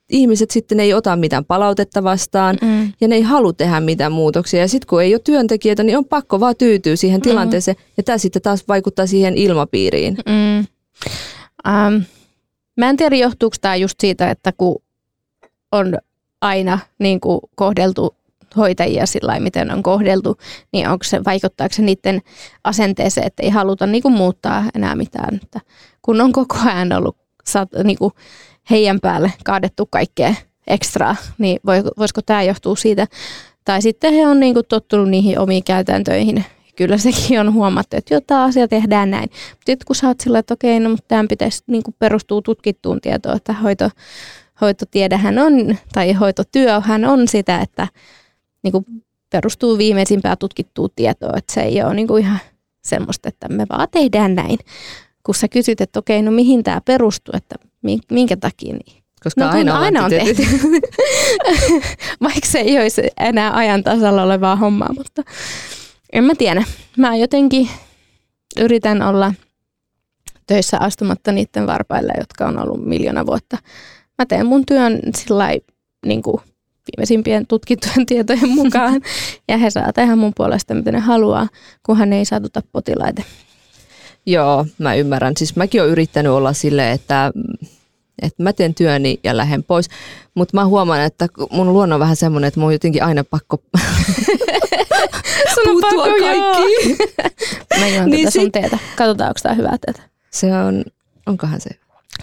[0.09, 2.91] ihmiset sitten ei ota mitään palautetta vastaan mm.
[3.01, 4.59] ja ne ei halua tehdä mitään muutoksia.
[4.59, 7.23] Ja sitten kun ei ole työntekijöitä, niin on pakko vaan tyytyä siihen mm.
[7.23, 7.77] tilanteeseen.
[7.97, 10.17] Ja tämä sitten taas vaikuttaa siihen ilmapiiriin.
[10.25, 10.59] Mm.
[11.67, 12.03] Um,
[12.77, 14.81] mä en tiedä, johtuuko tämä just siitä, että kun
[15.71, 15.97] on
[16.41, 18.15] aina niin kuin kohdeltu
[18.57, 20.37] hoitajia sillä miten on kohdeltu,
[20.73, 22.21] niin onko se, vaikuttaako se niiden
[22.63, 25.35] asenteeseen, että ei haluta niin kuin muuttaa enää mitään.
[25.43, 25.59] Että
[26.01, 28.13] kun on koko ajan ollut sat, niin kuin
[28.69, 30.33] heidän päälle kaadettu kaikkea
[30.67, 31.59] ekstraa, niin
[31.97, 33.07] voisiko tämä johtua siitä?
[33.65, 36.45] Tai sitten he on niin kuin tottunut niihin omiin käytäntöihin.
[36.75, 39.29] Kyllä sekin on huomattu, että jotain asia tehdään näin.
[39.51, 43.01] Mutta kun sä oot sillä, että okei, no mutta tämän pitäisi niin kuin perustua tutkittuun
[43.01, 43.89] tietoon, että hoito,
[44.61, 47.87] hoitotiedehän on, tai hoitotyöhän on sitä, että
[48.65, 48.85] niin kuin
[49.29, 52.39] perustuu viimeisimpään tutkittuun tietoon, että se ei ole niin kuin ihan
[52.83, 54.59] semmoista, että me vaan tehdään näin.
[55.23, 57.55] Kun sä kysyt, että okei, no mihin tämä perustuu, että
[58.11, 59.03] minkä takia niin?
[59.23, 60.43] Koska no, aina, aina on tehty.
[62.23, 65.23] Vaikka se ei olisi enää ajan tasalla olevaa hommaa, mutta
[66.13, 66.63] en mä tiedä.
[66.97, 67.69] Mä jotenkin
[68.59, 69.33] yritän olla
[70.47, 73.57] töissä astumatta niiden varpaille, jotka on ollut miljoona vuotta.
[74.17, 75.49] Mä teen mun työn sillä
[76.05, 76.41] niin kuin
[76.91, 79.01] viimeisimpien tutkittujen tietojen mukaan.
[79.47, 81.47] ja he saa tehdä mun puolesta, mitä ne haluaa,
[81.83, 83.21] kunhan ne ei satuta potilaita.
[84.25, 85.37] Joo, mä ymmärrän.
[85.37, 87.31] Siis mäkin olen yrittänyt olla silleen, että,
[88.21, 89.89] että mä teen työni ja lähden pois.
[90.35, 93.57] Mutta mä huomaan, että mun luonno on vähän semmoinen, että mun on jotenkin aina pakko
[95.53, 96.97] Sun on pakko, kaikki.
[97.79, 98.77] Mä juon niin tätä sun teetä.
[98.95, 100.01] Katsotaan, onko tämä hyvää teetä.
[100.31, 100.83] Se on,
[101.25, 101.69] onkohan se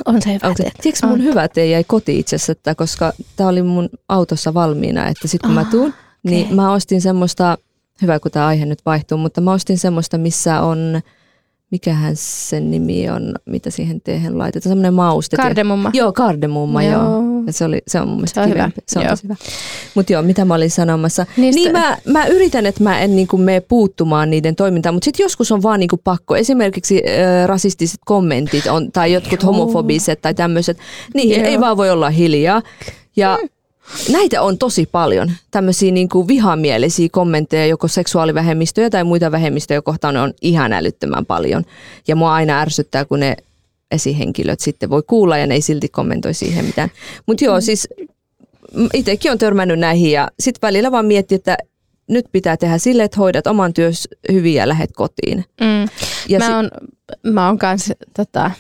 [0.05, 0.71] on se hyvä okay.
[0.83, 1.25] Tiedätkö, mun on.
[1.25, 5.51] hyvä tee jäi koti itse asiassa, että koska tämä oli mun autossa valmiina, että sitten
[5.51, 5.97] kun ah, mä tuun, okay.
[6.25, 7.59] niin mä ostin semmoista,
[8.03, 11.03] hyvä kun tämä aihe nyt vaihtuu, mutta mä ostin semmoista, missä on
[11.73, 15.37] mikähän sen nimi on, mitä siihen teehen laitetaan, semmoinen mauste.
[15.37, 15.91] Kardemumma.
[15.93, 17.03] Joo, kardemumma, joo.
[17.03, 17.23] joo.
[17.51, 18.71] Se, oli, se on mun mielestä se on hyvä.
[18.89, 19.11] Se on joo.
[19.11, 19.37] tosi hyvä.
[19.95, 21.27] Mutta joo, mitä mä olin sanomassa.
[21.37, 21.61] Niistä...
[21.61, 25.53] Niin mä, mä yritän, että mä en niinku mene puuttumaan niiden toimintaan, mutta sitten joskus
[25.53, 26.37] on vaan niinku pakko.
[26.37, 29.53] Esimerkiksi äh, rasistiset kommentit on, tai jotkut joo.
[29.53, 30.79] homofobiset tai tämmöiset.
[31.15, 31.49] Niin joo.
[31.49, 32.63] ei vaan voi olla hiljaa.
[33.17, 33.49] Ja mm
[34.13, 40.17] Näitä on tosi paljon, tämmöisiä niin kuin vihamielisiä kommentteja joko seksuaalivähemmistöjä tai muita vähemmistöjä kohtaan
[40.17, 41.65] on ihan älyttömän paljon.
[42.09, 43.37] Ja mua aina ärsyttää, kun ne
[43.93, 46.89] esihenkilöt sitten voi kuulla ja ne ei silti kommentoi siihen mitään.
[47.27, 47.89] Mutta joo, siis
[48.95, 51.57] itsekin on törmännyt näihin ja sitten välillä vaan miettii, että
[52.09, 55.45] nyt pitää tehdä sille, että hoidat oman työs hyvin ja lähdet kotiin.
[55.61, 55.89] Mm.
[56.29, 56.71] Ja mä, si- on,
[57.33, 58.51] mä oon kanssa tota,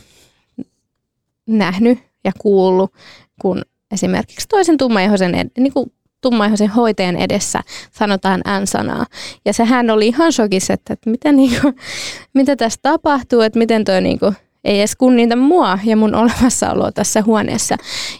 [1.47, 2.93] nähnyt ja kuullut,
[3.41, 7.61] kun esimerkiksi toisen tummaihoisen, niin kuin tummaihoisen hoitajan edessä
[7.93, 9.07] sanotaan N-sanaa.
[9.45, 11.75] Ja sehän oli ihan shokissa, että, että mitä, niin kuin,
[12.35, 16.93] mitä tässä tapahtuu, että miten toi niin kuin, ei edes kunnita mua ja mun olemassaoloa
[16.93, 17.77] tässä huoneessa.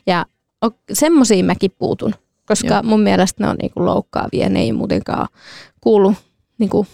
[0.07, 0.27] Ja
[0.93, 2.15] semmoisiin mäkin puutun,
[2.47, 2.83] koska Joo.
[2.83, 5.29] mun mielestä ne on niin kuin loukkaavia, ne ei muutenkaan
[5.81, 6.15] kuulu
[6.59, 6.87] niin kuin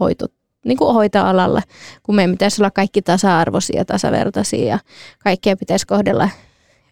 [0.00, 0.26] hoito,
[0.64, 1.62] niin kuin hoitoalalle,
[2.02, 4.78] kun meidän pitäisi olla kaikki tasa-arvoisia ja tasavertaisia ja
[5.24, 6.28] kaikkea pitäisi kohdella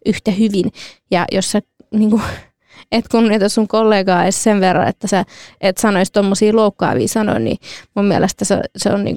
[0.07, 0.73] yhtä hyvin.
[1.11, 1.61] Ja jos sä
[1.95, 2.23] niin kuin,
[2.93, 5.25] et kunnioita sun kollegaa edes sen verran, että sä
[5.61, 7.57] et sanoisi tuommoisia loukkaavia sanoja, niin
[7.95, 9.17] mun mielestä se, se on niin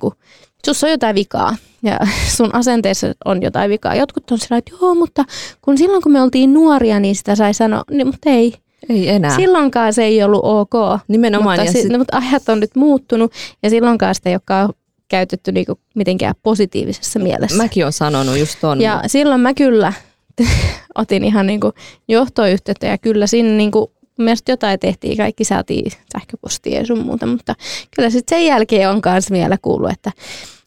[0.65, 1.99] kuin, sus on jotain vikaa ja
[2.37, 3.95] sun asenteessa on jotain vikaa.
[3.95, 5.25] Jotkut on sillä, että joo, mutta
[5.61, 8.53] kun silloin kun me oltiin nuoria, niin sitä sai sanoa, niin, mutta ei.
[8.89, 9.35] Ei enää.
[9.35, 10.99] Silloinkaan se ei ollut ok.
[11.07, 11.59] Nimenomaan.
[11.59, 11.97] Mutta, sit, sit...
[11.97, 13.31] mutta ajat on nyt muuttunut
[13.63, 14.73] ja silloinkaan sitä ei olekaan
[15.07, 17.57] käytetty niinku mitenkään positiivisessa mielessä.
[17.57, 18.81] Mäkin olen sanonut just ton.
[18.81, 19.93] Ja silloin mä kyllä
[20.95, 21.73] otin ihan niin kuin
[22.07, 23.71] johtoyhteyttä ja kyllä siinä niin
[24.17, 27.55] mielestä jotain tehtiin, kaikki saatiin sähköpostia ja sun muuta, mutta
[27.95, 30.11] kyllä sitten sen jälkeen on myös vielä kuullut, että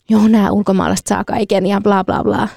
[0.08, 2.48] joo, nämä ulkomaalaiset saa kaiken ja bla bla bla.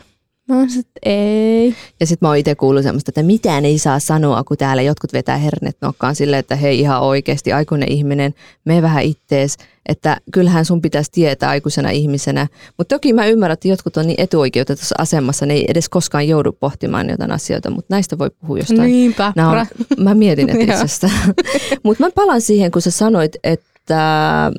[0.50, 1.76] No sit ei.
[2.00, 5.14] Ja sitten mä oon itse kuullut semmoista, että mitään ei saa sanoa, kun täällä jotkut
[5.14, 8.34] vetää hernet nokkaan silleen, että hei ihan oikeasti aikuinen ihminen,
[8.66, 9.58] me vähän ittees,
[9.90, 12.48] että kyllähän sun pitäisi tietää aikuisena ihmisenä.
[12.78, 16.52] Mutta toki mä ymmärrän, että jotkut on niin etuoikeutetussa asemassa, ne ei edes koskaan joudu
[16.52, 18.92] pohtimaan jotain asioita, mutta näistä voi puhua jostain.
[18.92, 19.34] Niinpä.
[19.38, 19.66] on,
[20.06, 20.86] mä mietin, että
[21.84, 24.52] Mutta mä palaan siihen, kun sä sanoit, että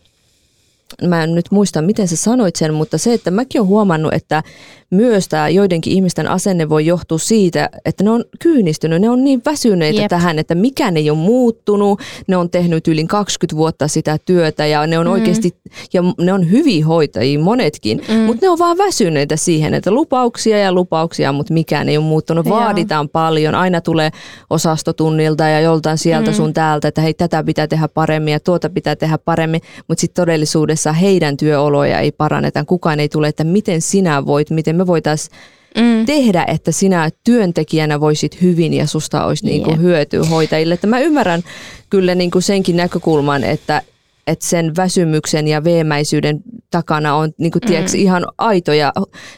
[1.09, 4.42] mä en nyt muista, miten sä sanoit sen, mutta se, että mäkin olen huomannut, että
[4.90, 9.42] myös tämä joidenkin ihmisten asenne voi johtua siitä, että ne on kyynistynyt, ne on niin
[9.46, 10.09] väsyneitä Jep.
[10.09, 14.87] tähän, että mikään ei ole muuttunut, ne on tehnyt yli 20 vuotta sitä työtä ja
[14.87, 15.12] ne on mm.
[15.12, 15.57] oikeasti,
[15.92, 18.14] ja ne on hyviä hoitajia monetkin, mm.
[18.14, 22.46] mutta ne on vaan väsyneitä siihen, että lupauksia ja lupauksia, mutta mikään ei ole muuttunut,
[22.46, 22.57] Joo.
[22.57, 24.11] vaaditaan paljon, aina tulee
[24.50, 26.35] osastotunnilta ja joltain sieltä mm.
[26.35, 30.22] sun täältä, että hei tätä pitää tehdä paremmin ja tuota pitää tehdä paremmin, mutta sitten
[30.22, 35.36] todellisuudessa heidän työoloja ei paranneta, kukaan ei tule, että miten sinä voit, miten me voitaisiin
[35.76, 36.06] mm.
[36.06, 40.74] tehdä, että sinä työntekijänä voisit hyvin ja susta olisi niin kuin hyötyä hoitajille.
[40.74, 41.42] Että mä ymmärrän
[41.90, 43.82] kyllä niin kuin senkin näkökulman, että,
[44.26, 46.40] että sen väsymyksen ja veemäisyyden
[46.70, 48.02] takana on niin kuin, tiedätkö, mm.
[48.02, 48.92] ihan aitoja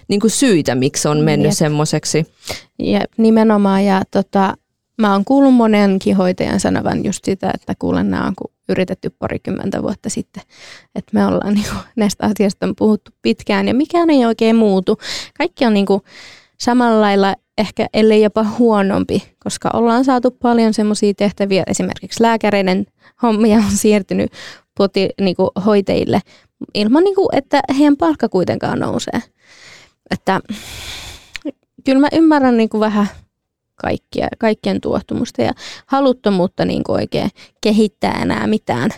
[0.09, 1.59] niin kuin syitä, miksi on mennyt Jep.
[1.59, 2.26] semmoiseksi.
[2.78, 3.85] Jep, nimenomaan.
[3.85, 4.55] Ja tota,
[5.00, 8.35] mä oon kuullut monenkin hoitajan sanovan just sitä, että kuulen nämä on
[8.73, 10.43] yritetty parikymmentä vuotta sitten.
[10.95, 14.99] Että me ollaan niin kuin, näistä asioista on puhuttu pitkään ja mikään ei oikein muutu.
[15.39, 16.03] Kaikki on niin kuin,
[16.61, 22.87] samalla lailla ehkä ellei jopa huonompi, koska ollaan saatu paljon semmoisia tehtäviä, esimerkiksi lääkäreiden
[23.23, 24.33] hommia on siirtynyt
[24.77, 26.21] poti, niin kuin hoitajille
[26.75, 29.23] ilman, niin kuin, että heidän palkka kuitenkaan nousee.
[30.11, 30.41] Että
[31.85, 33.07] kyllä mä ymmärrän niin kuin vähän
[33.75, 35.53] kaikkia, kaikkien tuottumusta ja
[35.87, 37.31] haluttomuutta niin oikein
[37.61, 38.91] kehittää enää mitään.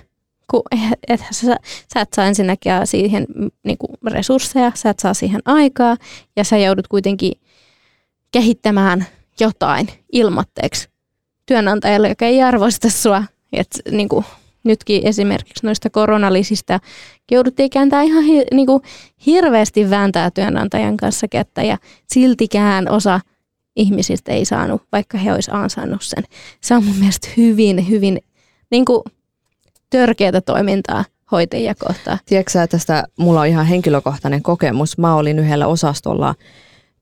[0.51, 0.63] Kun
[1.09, 1.57] et, sä,
[1.95, 3.27] sä et saa ensinnäkin siihen
[3.65, 5.97] niin kuin resursseja, sä et saa siihen aikaa
[6.37, 7.33] ja sä joudut kuitenkin
[8.33, 9.07] kehittämään
[9.41, 10.89] jotain ilmatteeksi
[11.47, 13.25] työnantajalle, joka ei arvosta sua.
[13.53, 14.25] Et, niin kuin,
[14.65, 16.81] nytkin esimerkiksi noista koronalisista
[17.31, 18.83] jouduttiin kääntää ihan hi, niin kuin,
[19.27, 23.21] hirveästi vääntää työnantajan kanssa kättä ja siltikään osa–
[23.77, 26.25] ihmisistä ei saanut, vaikka he olisivat ansainnut sen.
[26.61, 28.21] Se on mun mielestä hyvin, hyvin
[28.71, 29.03] niin kuin
[29.91, 32.19] törkeätä toimintaa hoitajia kohtaan.
[32.27, 34.99] Tiedätkö tästä, mulla on ihan henkilökohtainen kokemus.
[34.99, 36.35] Mä olin yhdellä osastolla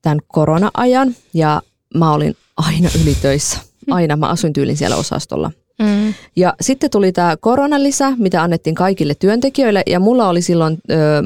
[0.03, 1.63] tämän korona-ajan ja
[1.95, 3.59] mä olin aina ylitöissä.
[3.91, 5.51] Aina mä asuin tyylin siellä osastolla.
[5.79, 6.15] Mm.
[6.37, 10.79] Ja sitten tuli tämä koronalisä, mitä annettiin kaikille työntekijöille ja mulla oli silloin,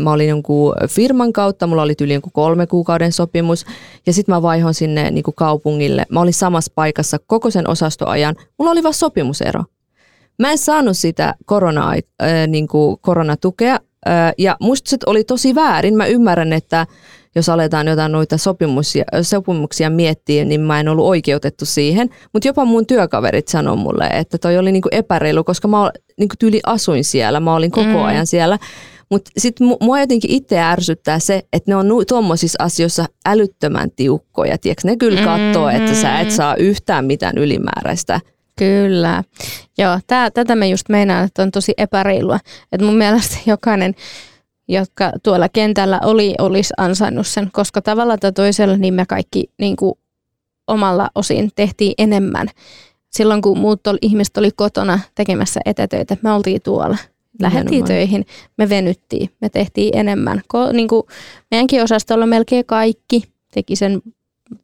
[0.03, 3.67] mä olin jonkun firman kautta, mulla oli yli jonkun kolme kuukauden sopimus
[4.07, 6.07] ja sitten mä vaihon sinne niin kuin kaupungille.
[6.09, 9.65] Mä olin samassa paikassa koko sen osastoajan, mulla oli vaan sopimusero.
[10.39, 13.73] Mä en saanut sitä korona, äh, niin kuin koronatukea
[14.09, 15.97] äh, ja musta se oli tosi väärin.
[15.97, 16.87] Mä ymmärrän, että
[17.37, 22.11] jos aletaan jotain noita sopimuksia, sopimuksia miettiä, niin mä en ollut oikeutettu siihen.
[22.33, 26.61] Mutta jopa mun työkaverit sanoi mulle, että toi oli niinku epäreilu, koska mä niinku tyyli
[26.66, 28.05] asuin siellä, mä olin koko mm.
[28.05, 28.59] ajan siellä.
[29.11, 34.59] Mutta sitten mua jotenkin itse ärsyttää se, että ne on tuommoisissa asioissa älyttömän tiukkoja.
[34.59, 34.88] Tiedätkö?
[34.88, 35.85] Ne kyllä katsoo, mm-hmm.
[35.85, 38.20] että sä et saa yhtään mitään ylimääräistä.
[38.59, 39.22] Kyllä.
[39.79, 42.38] Joo, tää, tätä me just meinaan, että on tosi epäreilua.
[42.72, 43.94] Että mun mielestä jokainen
[44.68, 49.76] jotka tuolla kentällä oli, olisi ansainnut sen, koska tavalla tai toisella niin me kaikki niin
[49.76, 49.94] kuin
[50.66, 52.48] omalla osin tehtiin enemmän.
[53.11, 56.96] Silloin kun muut oli, ihmiset oli kotona tekemässä etätöitä, me oltiin tuolla.
[57.40, 58.26] Lähettiin töihin,
[58.59, 60.42] me venyttiin, me tehtiin enemmän.
[60.48, 61.02] Ko, niin kuin
[61.50, 63.22] meidänkin osastolla melkein kaikki
[63.55, 64.02] teki sen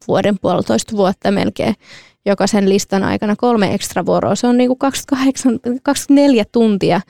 [0.08, 1.74] vuoden puolitoista vuotta melkein
[2.26, 4.34] jokaisen listan aikana kolme ekstra vuoroa.
[4.34, 7.00] Se on niin kuin 28, 24 tuntia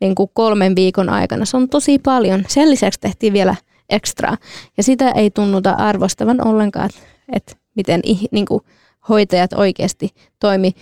[0.00, 1.44] niin kuin kolmen viikon aikana.
[1.44, 2.44] Se on tosi paljon.
[2.48, 3.56] Sen lisäksi tehtiin vielä
[3.90, 4.36] ekstra.
[4.76, 7.00] Ja sitä ei tunnuta arvostavan ollenkaan, että,
[7.32, 8.60] että miten niin kuin
[9.08, 10.08] hoitajat oikeasti
[10.40, 10.72] toimi.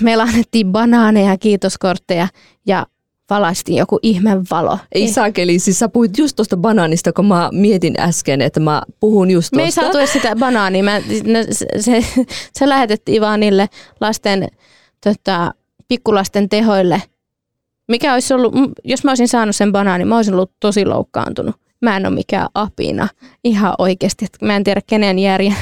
[0.00, 2.28] Meillä annettiin banaaneja, kiitoskortteja
[2.66, 2.86] ja
[3.30, 4.78] valaistiin joku ihme valo.
[4.92, 9.30] Ei saakeli, siis sä puhuit just tuosta banaanista, kun mä mietin äsken, että mä puhun
[9.30, 9.56] just tuosta.
[9.56, 10.84] Me ei saatu edes sitä banaania.
[10.84, 11.00] Mä,
[11.50, 12.04] se, se,
[12.52, 13.68] se lähetettiin vaan niille
[14.00, 14.48] lasten,
[15.04, 15.54] tota,
[15.88, 17.02] pikkulasten tehoille–
[17.88, 21.56] mikä olisi ollut, jos mä olisin saanut sen banaanin, mä olisin ollut tosi loukkaantunut.
[21.82, 23.08] Mä en ole mikään apina
[23.44, 24.26] ihan oikeasti.
[24.42, 25.56] Mä en tiedä, kenen järjen,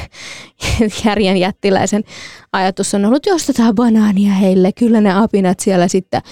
[1.05, 2.05] järjen jättiläisen
[2.53, 6.23] ajatus on ollut, jos tätä banaania heille, kyllä ne apinat siellä sitten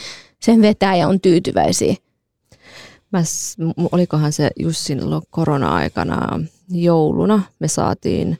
[0.40, 1.94] sen vetää ja on tyytyväisiä.
[3.12, 3.22] Mä,
[3.92, 8.38] olikohan se just silloin korona-aikana jouluna, me saatiin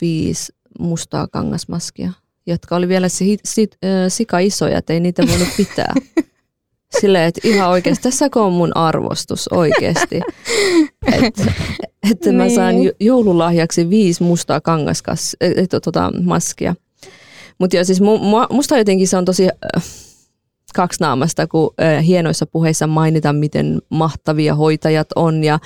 [0.00, 2.12] viisi mustaa kangasmaskia,
[2.46, 5.94] jotka oli vielä si, si, äh, sika isoja, että ei niitä voinut pitää.
[7.00, 10.20] Silleen, että ihan oikeasti, tässä on mun arvostus oikeasti.
[11.12, 12.92] Että et mä saan Niin.
[13.00, 16.74] joululahjaksi viisi mustaa kangaskas, et, tota, maskia.
[17.58, 19.82] Mutta joo, siis mu, mu, musta jotenkin se on tosi äh,
[20.74, 25.44] kaksinaamasta, kun äh, hienoissa puheissa mainitaan, miten mahtavia hoitajat on.
[25.44, 25.58] Ja,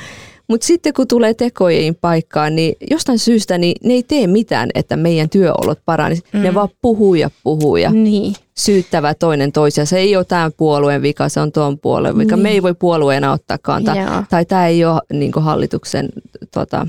[0.53, 4.97] mutta sitten kun tulee tekojen paikkaan, niin jostain syystä niin ne ei tee mitään, että
[4.97, 6.23] meidän työolot paranisi.
[6.33, 6.43] Mm.
[6.43, 8.35] Ne vaan puhuu ja puhuu ja Niin.
[8.59, 9.85] syyttävä toinen toisia.
[9.87, 12.37] Se ei ole tämän puolueen vika, se on tuon puolueen vika.
[12.37, 12.43] Niin.
[12.43, 13.97] Me ei voi puolueena ottaa kantaa.
[13.97, 14.25] Joo.
[14.31, 16.09] Tai tämä ei ole niin hallituksen
[16.55, 16.87] tota,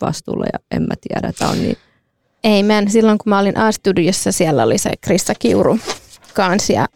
[0.00, 1.32] vastuulla ja en mä tiedä.
[1.38, 1.76] Tämä on niin,
[2.44, 5.78] Ei, mä en, silloin kun mä olin A-studiossa, siellä oli se Krista Kiuru
[6.34, 6.86] kanssa ja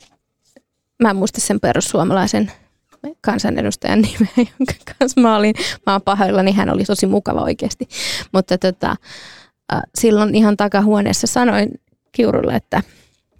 [1.02, 2.52] mä en muista sen perussuomalaisen
[3.20, 5.54] kansanedustajan nimeä, jonka kanssa mä olin.
[5.86, 7.88] Mä oon pahoillani, hän oli tosi mukava oikeasti.
[8.32, 8.96] Mutta tota,
[9.94, 11.80] silloin ihan takahuoneessa sanoin
[12.12, 12.82] Kiurulle, että,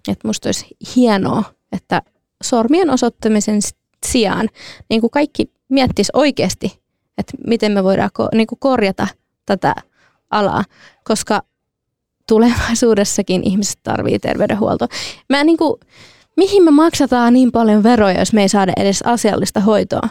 [0.07, 2.01] että musta olisi hienoa, että
[2.43, 3.59] sormien osoittamisen
[4.05, 4.49] sijaan
[4.89, 6.81] niin kuin kaikki miettis oikeasti,
[7.17, 9.07] että miten me voidaan ko- niin kuin korjata
[9.45, 9.75] tätä
[10.29, 10.63] alaa,
[11.03, 11.41] koska
[12.27, 14.87] tulevaisuudessakin ihmiset tarvii terveydenhuoltoa.
[15.29, 15.79] Mä niin kuin,
[16.41, 20.09] mihin me maksataan niin paljon veroja, jos me ei saada edes asiallista hoitoa?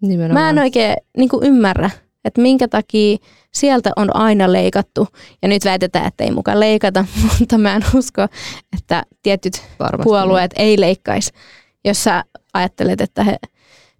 [0.00, 0.44] nimenomaan.
[0.44, 1.90] Mä en oikein niin kuin ymmärrä,
[2.24, 3.16] että minkä takia
[3.52, 5.08] sieltä on aina leikattu.
[5.42, 7.04] Ja nyt väitetään, että ei mukaan leikata,
[7.40, 8.22] mutta mä en usko,
[8.78, 11.32] että tietyt Varmasti puolueet ei leikkaisi.
[11.84, 13.36] Jos sä ajattelet, että he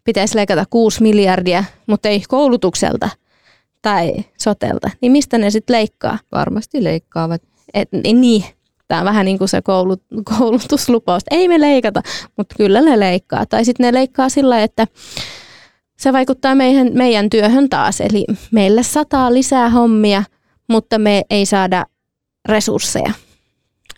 [0.05, 3.09] pitäisi leikata 6 miljardia, mutta ei koulutukselta
[3.83, 6.19] tai sotelta, niin mistä ne sitten leikkaa?
[6.33, 7.43] Varmasti leikkaavat.
[7.75, 8.45] Et, niin,
[8.91, 11.23] tämä on vähän niin kuin se koulut, koulutuslupaus.
[11.31, 12.03] Ei me leikata,
[12.37, 13.47] mutta kyllä ne leikkaa.
[13.47, 14.87] Tai sitten ne leikkaa sillä, että
[15.99, 18.01] se vaikuttaa meidän, meidän työhön taas.
[18.01, 20.23] Eli meille sataa lisää hommia,
[20.69, 21.87] mutta me ei saada
[22.49, 23.13] resursseja,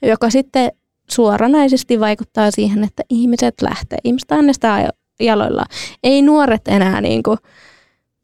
[0.02, 0.72] joka sitten
[1.11, 3.98] suoranaisesti vaikuttaa siihen, että ihmiset lähtee.
[4.05, 5.68] Ihmiset äänestää jaloillaan.
[6.02, 7.38] Ei nuoret enää niin kuin,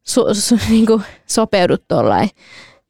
[0.02, 2.28] su, su, niin kuin sopeudu tuollain.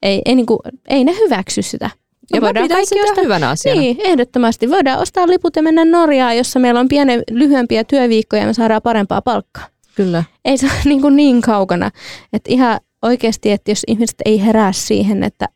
[0.02, 1.90] Ei, ei, niin kuin, ei ne hyväksy sitä.
[2.34, 3.80] Ja mä voidaan kaikki ostaa- hyvänä asiana.
[3.80, 4.70] Niin, ehdottomasti.
[4.70, 8.82] Voidaan ostaa liput ja mennä Norjaan, jossa meillä on pienen, lyhyempiä työviikkoja ja me saadaan
[8.82, 9.66] parempaa palkkaa.
[9.94, 10.24] Kyllä.
[10.44, 11.90] Ei se ole niin, kuin niin kaukana.
[12.32, 15.48] Että ihan oikeasti, että jos ihmiset ei herää siihen, että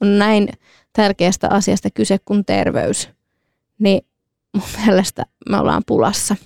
[0.00, 0.48] on näin
[0.92, 3.08] tärkeästä asiasta kyse kuin terveys,
[3.78, 4.06] niin
[4.54, 6.36] mun mielestä me ollaan pulassa.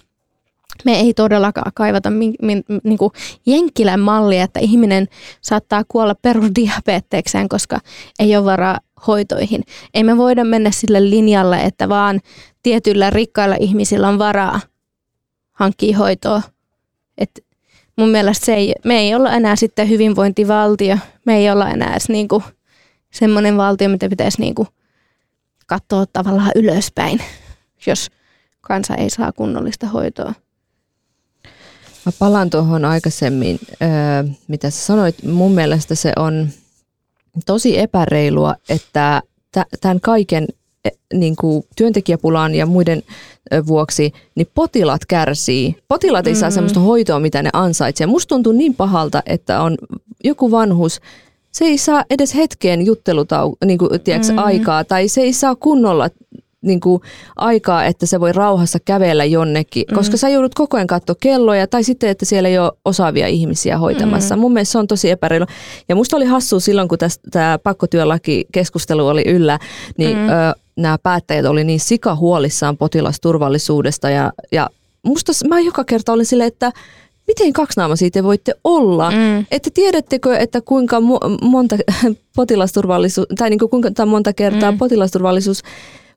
[0.84, 3.10] Me ei todellakaan kaivata min, min, niin kuin
[3.46, 5.08] jenkkilän mallia, että ihminen
[5.40, 7.80] saattaa kuolla perusdiabetekseen, koska
[8.18, 9.62] ei ole varaa hoitoihin.
[9.94, 12.20] Ei me voida mennä sille linjalle, että vaan
[12.62, 14.60] tietyillä rikkailla ihmisillä on varaa
[15.52, 16.42] hankkia hoitoa.
[17.18, 17.44] Et
[17.96, 20.98] mun mielestä se ei, me ei olla enää sitten hyvinvointivaltio.
[21.24, 22.42] Me ei olla enää edes niinku
[23.12, 24.66] semmoinen valtio, mitä pitäisi niinku
[25.66, 27.20] katsoa tavallaan ylöspäin,
[27.86, 28.10] jos
[28.60, 30.34] kansa ei saa kunnollista hoitoa.
[32.06, 33.88] Mä palaan tuohon aikaisemmin, öö,
[34.48, 35.22] mitä sä sanoit.
[35.22, 36.48] Mun mielestä se on
[37.46, 39.22] tosi epäreilua, että
[39.52, 40.46] tä- tämän kaiken
[40.84, 43.02] e, niin kuin työntekijäpulan ja muiden
[43.66, 45.76] vuoksi, niin potilaat kärsii.
[45.88, 46.54] Potilaat ei saa Mm.
[46.54, 48.06] sellaista hoitoa, mitä ne ansaitsee.
[48.06, 49.76] Musta tuntuu niin pahalta, että on
[50.24, 51.00] joku vanhus,
[51.52, 54.38] se ei saa edes hetkeen juttelutau, niin kuin, tiedätkö, Mm.
[54.38, 56.08] aikaa, tai se ei saa kunnolla
[56.66, 57.02] niin kuin,
[57.36, 59.94] aikaa, että se voi rauhassa kävellä jonnekin, Mm.
[59.94, 63.78] koska sä joudut koko ajan katsoa kelloja, tai sitten, että siellä ei ole osaavia ihmisiä
[63.78, 64.36] hoitamassa.
[64.36, 64.40] Mm.
[64.40, 65.46] Mun mielestä se on tosi epäreilu.
[65.88, 66.98] Ja musta oli hassua silloin, kun
[67.30, 69.58] tämä pakkotyölaki-keskustelu oli yllä,
[69.98, 70.28] niin Mm.
[70.28, 70.32] ö,
[70.76, 74.70] nämä päättäjät oli niin sikahuolissaan potilasturvallisuudesta, ja, ja
[75.02, 76.72] musta mä joka kerta olin silleen, että
[77.26, 79.10] miten kaksinaamaisia te voitte olla?
[79.10, 79.46] Mm.
[79.50, 81.76] Että tiedättekö, että kuinka mo- monta
[82.36, 84.78] potilasturvallisuus, tai niin kuin kuinka monta kertaa mm.
[84.78, 85.62] potilasturvallisuus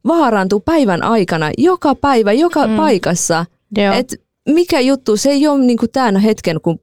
[0.07, 2.75] vaarantuu päivän aikana, joka päivä, joka Mm.
[2.75, 3.45] paikassa.
[3.77, 3.93] Joo.
[3.93, 4.15] Et
[4.49, 6.79] mikä juttu, se ei ole niin kuin tämän hetken, kun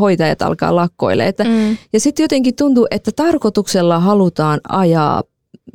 [0.00, 1.26] hoitajat alkaa lakkoille.
[1.26, 1.76] Että, mm.
[1.92, 5.22] Ja sitten jotenkin tuntuu, että tarkoituksella halutaan ajaa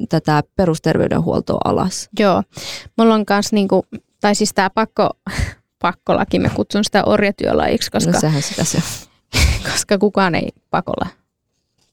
[0.10, 2.10] tätä perusterveydenhuoltoa alas.
[2.19, 2.43] Joo.
[2.97, 3.86] Mulla on kans niinku,
[4.21, 5.10] tai siis tää pakko,
[5.81, 8.78] pakkolaki, mä kutsun sitä orjatyölajiksi, koska No sehän sitä se
[9.72, 11.07] koska kukaan ei pakolla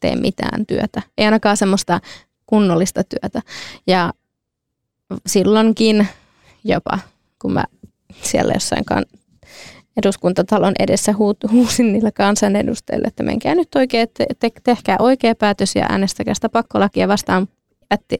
[0.01, 1.03] tee mitään työtä.
[1.18, 2.01] Ei ainakaan semmoista
[2.47, 3.43] kunnollista työtä.
[3.87, 4.12] Ja
[5.27, 6.09] silloinkin
[6.65, 6.99] jopa,
[7.39, 7.65] kun mä
[8.23, 8.85] siellä jossain
[9.97, 11.15] eduskuntatalon edessä
[11.53, 16.49] huusin niille kansanedustajille, että menkää nyt oikein, te- te- tehkää oikea päätös ja äänestäkää sitä
[16.49, 17.49] pakkolakia vastaan.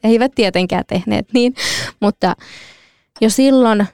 [0.05, 1.55] Eivät tietenkään tehneet niin,
[2.01, 2.36] mutta
[3.20, 3.86] jo silloin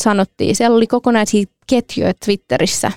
[0.00, 2.92] sanottiin, siellä oli kokonaisia ketjuja Twitterissä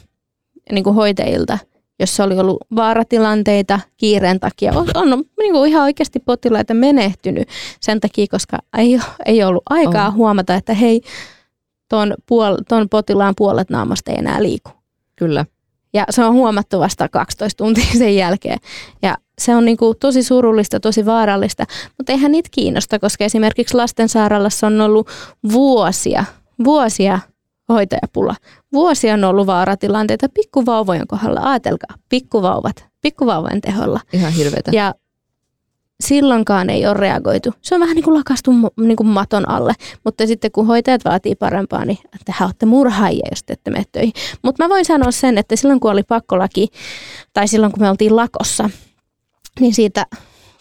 [0.72, 1.58] niin kuin hoitajilta,
[2.00, 4.72] jossa oli ollut vaaratilanteita kiireen takia.
[4.76, 7.48] On, on niin kuin ihan oikeasti potilaita menehtynyt
[7.82, 10.14] sen takia, koska ei, ei ollut aikaa on.
[10.14, 11.02] huomata, että hei,
[11.90, 14.72] ton, puol, ton potilaan puolet naamasta ei enää liiku.
[15.16, 15.46] Kyllä.
[15.94, 18.60] Ja se on huomattu vasta 12 tuntia sen jälkeen.
[19.02, 21.66] Ja se on niin kuin tosi surullista, tosi vaarallista,
[21.98, 25.08] mutta eihän niitä kiinnosta, koska esimerkiksi lastensairaalassa on ollut
[25.52, 26.26] vuosia,
[26.64, 27.20] vuosia
[27.70, 28.36] hoitajapula.
[28.74, 31.40] Vuosia on ollut vaaratilanteita pikkuvauvojen kohdalla.
[31.44, 34.00] Ajatelkaa, pikkuvauvat, pikkuvauvojen teholla.
[34.14, 34.72] Ihan hirveätä.
[34.74, 34.96] Ja
[36.04, 37.54] silloinkaan ei ole reagoitu.
[37.62, 38.52] Se on vähän niin kuin lakastu
[38.82, 39.74] niin kuin maton alle,
[40.06, 44.14] mutta sitten kun hoitajat vaatii parempaa, niin tehän olette murhaajia, jos te ette mene töihin.
[44.44, 46.68] Mutta mä voin sanoa sen, että silloin kun oli pakkolaki,
[47.34, 48.70] tai silloin kun me oltiin lakossa,
[49.60, 50.06] niin siitä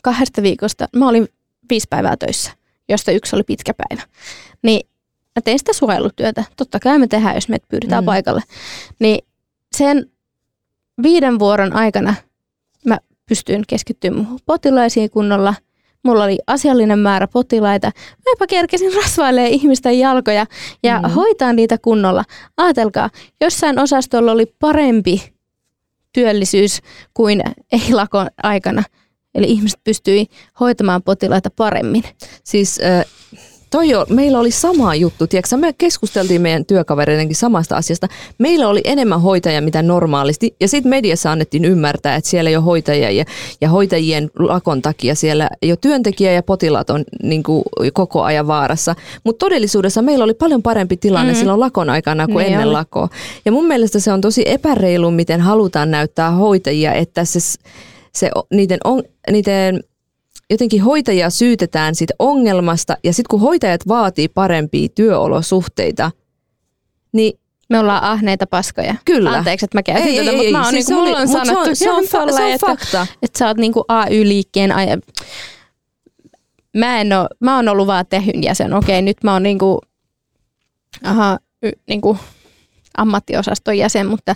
[0.02, 1.28] kahdesta viikosta, mä olin
[1.70, 2.50] viisi päivää töissä,
[2.88, 4.02] josta yksi oli pitkä päivä.
[4.62, 4.88] Niin
[5.36, 6.44] mä tein sitä suojelutyötä.
[6.56, 8.06] Totta kai me tehdään, jos meitä pyydetään mm.
[8.06, 8.42] paikalle.
[8.98, 9.24] Niin
[9.76, 10.10] sen
[11.02, 12.14] viiden vuoron aikana
[12.86, 12.98] mä
[13.28, 15.54] pystyin keskittymään potilaisiin kunnolla.
[16.04, 17.86] Mulla oli asiallinen määrä potilaita.
[17.96, 20.46] Mä jopa kerkesin rasvailemaan ihmisten jalkoja
[20.82, 21.10] ja mm.
[21.10, 22.24] hoitaa niitä kunnolla.
[22.56, 23.10] Aatelkaa,
[23.40, 25.32] jossain osastolla oli parempi
[26.12, 26.80] työllisyys
[27.14, 28.82] kuin ei-lakon aikana.
[29.34, 30.26] Eli ihmiset pystyi
[30.60, 32.04] hoitamaan potilaita paremmin.
[32.44, 33.04] Siis äh,
[33.70, 35.56] toi jo, meillä oli sama juttu, tiedätkö?
[35.56, 38.08] me keskusteltiin meidän työkavereidenkin samasta asiasta.
[38.38, 42.64] Meillä oli enemmän hoitajia mitä normaalisti ja sitten mediassa annettiin ymmärtää, että siellä ei ole
[42.64, 43.24] hoitajia ja,
[43.60, 47.62] ja hoitajien lakon takia siellä jo työntekijä ja potilaat on niin kuin,
[47.92, 48.94] koko ajan vaarassa.
[49.24, 51.38] Mutta todellisuudessa meillä oli paljon parempi tilanne mm.
[51.38, 52.72] silloin lakon aikana kuin niin ennen oli.
[52.72, 53.08] lakoa.
[53.44, 57.38] Ja mun mielestä se on tosi epäreilu, miten halutaan näyttää hoitajia, että se,
[58.14, 59.80] se niiden, on, niiden
[60.50, 66.10] jotenkin hoitajia syytetään siitä ongelmasta ja sitten kun hoitajat vaatii parempia työolosuhteita,
[67.12, 67.40] niin
[67.70, 68.94] me ollaan ahneita paskoja.
[69.04, 69.30] Kyllä.
[69.30, 71.90] Anteeksi, että mä käytin ei, tätä, mutta mä oon, siis niinku, mulla on sanottu se
[71.90, 73.06] on, se on, se on että, fakta.
[73.22, 74.98] että sä oot niinku AY-liikkeen aja.
[76.76, 78.74] Mä, en oo, mä oon ollut vaan tehyn jäsen.
[78.74, 79.80] Okei, nyt mä oon niinku,
[81.04, 82.18] aha, y, niinku
[82.96, 84.34] ammattiosaston jäsen, mutta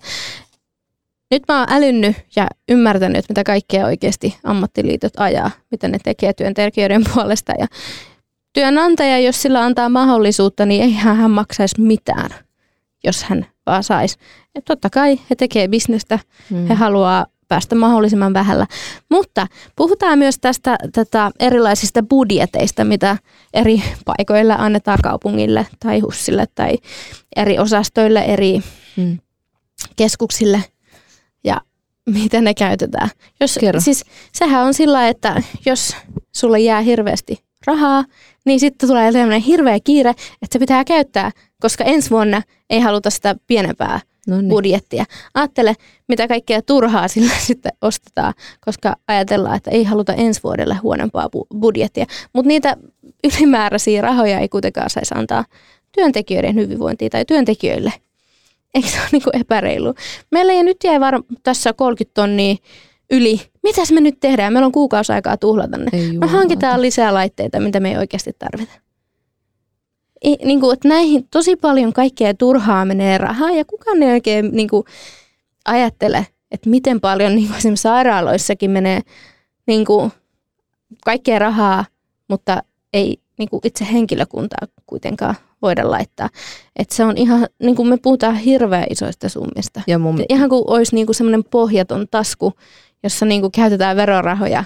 [1.33, 7.05] nyt mä oon älynnyt ja ymmärtänyt, mitä kaikkea oikeasti ammattiliitot ajaa, mitä ne tekee työntekijöiden
[7.14, 7.53] puolesta.
[7.59, 7.66] Ja
[8.53, 12.30] työnantaja, jos sillä antaa mahdollisuutta, niin eihän hän maksaisi mitään,
[13.05, 14.16] jos hän vaan saisi.
[14.55, 16.18] Ja totta kai he tekee bisnestä,
[16.51, 16.66] hmm.
[16.66, 18.66] he haluaa päästä mahdollisimman vähällä.
[19.11, 23.16] Mutta puhutaan myös tästä tätä erilaisista budjeteista, mitä
[23.55, 26.78] eri paikoilla annetaan kaupungille tai hussille tai
[27.37, 28.61] eri osastoille, eri
[28.97, 29.18] hmm.
[29.97, 30.64] keskuksille
[32.22, 33.10] miten ne käytetään.
[33.40, 33.80] Jos, Kerro.
[33.80, 35.96] Siis, sehän on sillä, että jos
[36.32, 38.04] sulle jää hirveästi rahaa,
[38.44, 43.10] niin sitten tulee tämmöinen hirveä kiire, että se pitää käyttää, koska ensi vuonna ei haluta
[43.10, 44.48] sitä pienempää no niin.
[44.48, 45.04] budjettia.
[45.34, 45.74] Ajattele,
[46.08, 48.34] mitä kaikkea turhaa sillä sitten ostetaan,
[48.64, 51.28] koska ajatellaan, että ei haluta ensi vuodelle huonompaa
[51.60, 52.06] budjettia.
[52.32, 52.76] Mutta niitä
[53.24, 55.44] ylimääräisiä rahoja ei kuitenkaan saisi antaa
[55.92, 57.92] työntekijöiden hyvinvointiin tai työntekijöille
[58.74, 59.94] Eikö se ole niin kuin epäreilu?
[60.30, 62.56] Meillä ei nyt jäi var- tässä 30 tonnia
[63.10, 63.40] yli.
[63.62, 64.52] Mitäs me nyt tehdään?
[64.52, 65.90] Meillä on kuukausi aikaa tuhlata ne.
[66.20, 68.72] Me hankitaan lisää laitteita, mitä me ei oikeasti tarvita.
[70.24, 74.50] I, niin kuin, että näihin tosi paljon kaikkea turhaa menee rahaa ja kukaan ei oikein
[74.52, 74.84] niin kuin,
[75.64, 79.00] ajattele, että miten paljon niin kuin esimerkiksi sairaaloissakin menee
[79.66, 80.12] niin kuin,
[81.04, 81.84] kaikkea rahaa,
[82.28, 82.62] mutta
[82.92, 86.28] ei niin kuin itse henkilökuntaa kuitenkaan voida laittaa.
[86.76, 89.80] Et se on ihan, niin kuin me puhutaan hirveän isoista summista.
[89.86, 90.24] Ja mun...
[90.28, 92.52] Ihan kuin olisi niin kuin semmoinen pohjaton tasku,
[93.02, 94.64] jossa niin kuin käytetään verorahoja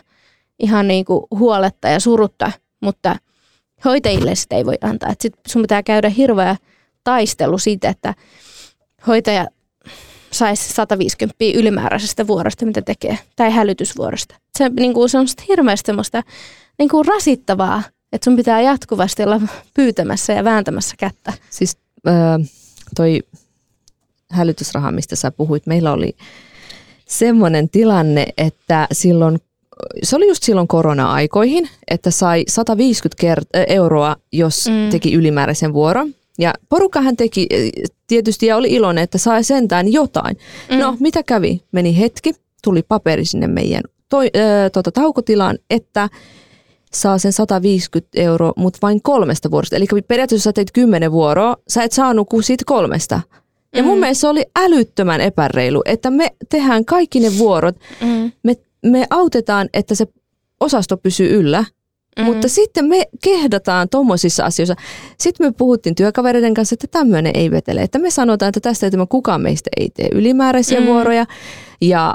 [0.58, 3.16] ihan niin kuin huoletta ja surutta, mutta
[3.84, 5.10] hoitajille sitä ei voi antaa.
[5.10, 6.56] Et sit sun pitää käydä hirveä
[7.04, 8.14] taistelu siitä, että
[9.06, 9.46] hoitaja
[10.32, 14.34] saisi 150 ylimääräisestä vuorosta, mitä tekee, tai hälytysvuorosta.
[14.58, 16.22] Se, niin kuin, se on hirveästi semmoista
[16.78, 17.82] niin kuin rasittavaa
[18.16, 19.40] että sun pitää jatkuvasti olla
[19.74, 21.32] pyytämässä ja vääntämässä kättä.
[21.50, 21.76] Siis
[22.08, 22.14] äh,
[22.96, 23.20] toi
[24.30, 26.16] hälytysraha, mistä sä puhuit, meillä oli
[27.08, 29.38] semmoinen tilanne, että silloin
[30.02, 34.90] se oli just silloin korona-aikoihin, että sai 150 kert- euroa, jos mm.
[34.90, 36.14] teki ylimääräisen vuoron.
[36.38, 37.46] Ja porukkahan teki
[38.06, 40.36] tietysti ja oli iloinen, että sai sentään jotain.
[40.70, 40.78] Mm.
[40.78, 41.60] No, mitä kävi?
[41.72, 46.08] Meni hetki, tuli paperi sinne meidän toi, äh, tota, taukotilaan, että
[47.00, 49.76] saa sen 150 euroa, mutta vain kolmesta vuorosta.
[49.76, 53.20] Eli periaatteessa sä teit kymmenen vuoroa, sä et saanut kuin siitä kolmesta.
[53.76, 54.00] Ja mun mm.
[54.00, 58.32] mielestä se oli älyttömän epäreilu, että me tehdään kaikki ne vuorot, mm.
[58.42, 60.06] me, me autetaan, että se
[60.60, 61.64] osasto pysyy yllä,
[62.18, 62.24] Mm.
[62.24, 64.74] Mutta sitten me kehdataan tuommoisissa asioissa.
[65.18, 67.82] Sitten me puhuttiin työkavereiden kanssa, että tämmöinen ei vetele.
[67.82, 70.86] Että me sanotaan, että tästä että kukaan meistä ei tee ylimääräisiä mm.
[70.86, 71.26] vuoroja.
[71.80, 72.14] Ja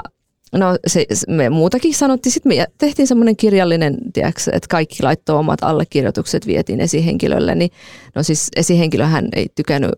[0.52, 2.34] no se, me muutakin sanottiin.
[2.34, 7.56] Sitten me tehtiin semmoinen kirjallinen, tiedätkö, että kaikki laittoi omat allekirjoitukset, vietiin esihenkilölle.
[7.56, 7.72] Niin,
[8.16, 9.92] no siis esihenkilöhän ei tykännyt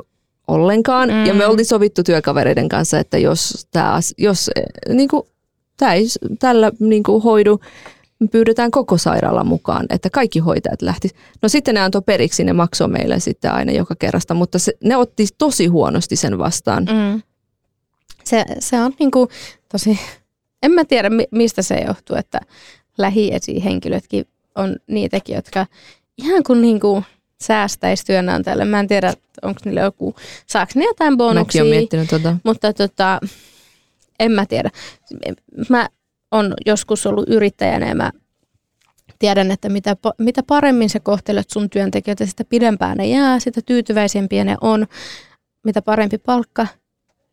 [0.48, 1.10] ollenkaan.
[1.10, 1.26] Mm.
[1.26, 4.50] Ja me oltiin sovittu työkavereiden kanssa, että jos tämä jos,
[4.90, 5.24] niin kuin,
[5.94, 6.06] ei
[6.40, 7.60] tällä niin kuin, hoidu,
[8.20, 11.10] me pyydetään koko sairaala mukaan, että kaikki hoitajat lähti.
[11.42, 14.98] No sitten ne antoi periksi, ne maksoi meille sitten aina joka kerrasta, mutta se, ne
[14.98, 16.84] otti tosi huonosti sen vastaan.
[16.84, 17.22] Mm.
[18.24, 19.30] Se, se on niin kuin
[19.72, 20.00] tosi,
[20.64, 22.40] en mä tiedä mistä se johtuu, että
[22.98, 25.66] lähiesihenkilötkin on niitäkin, jotka
[26.18, 27.06] ihan kuin, niin kuin
[27.42, 28.66] säästäisi työnantajalle.
[28.66, 30.16] Mä en tiedä, onko niille joku,
[30.48, 31.64] saako ne jotain bonuksia.
[31.64, 32.38] Mäkin miettinyt tota.
[32.44, 33.20] Mutta tota,
[34.20, 34.70] en mä tiedä.
[35.70, 35.90] Mä
[36.32, 38.12] on joskus ollut yrittäjänä ja mä
[39.20, 44.44] tiedän, että mitä, mitä paremmin sä kohtelet sun työntekijöitä, sitä pidempään ne jää, sitä tyytyväisempiä
[44.44, 44.88] ne on.
[45.64, 46.68] Mitä parempi palkka,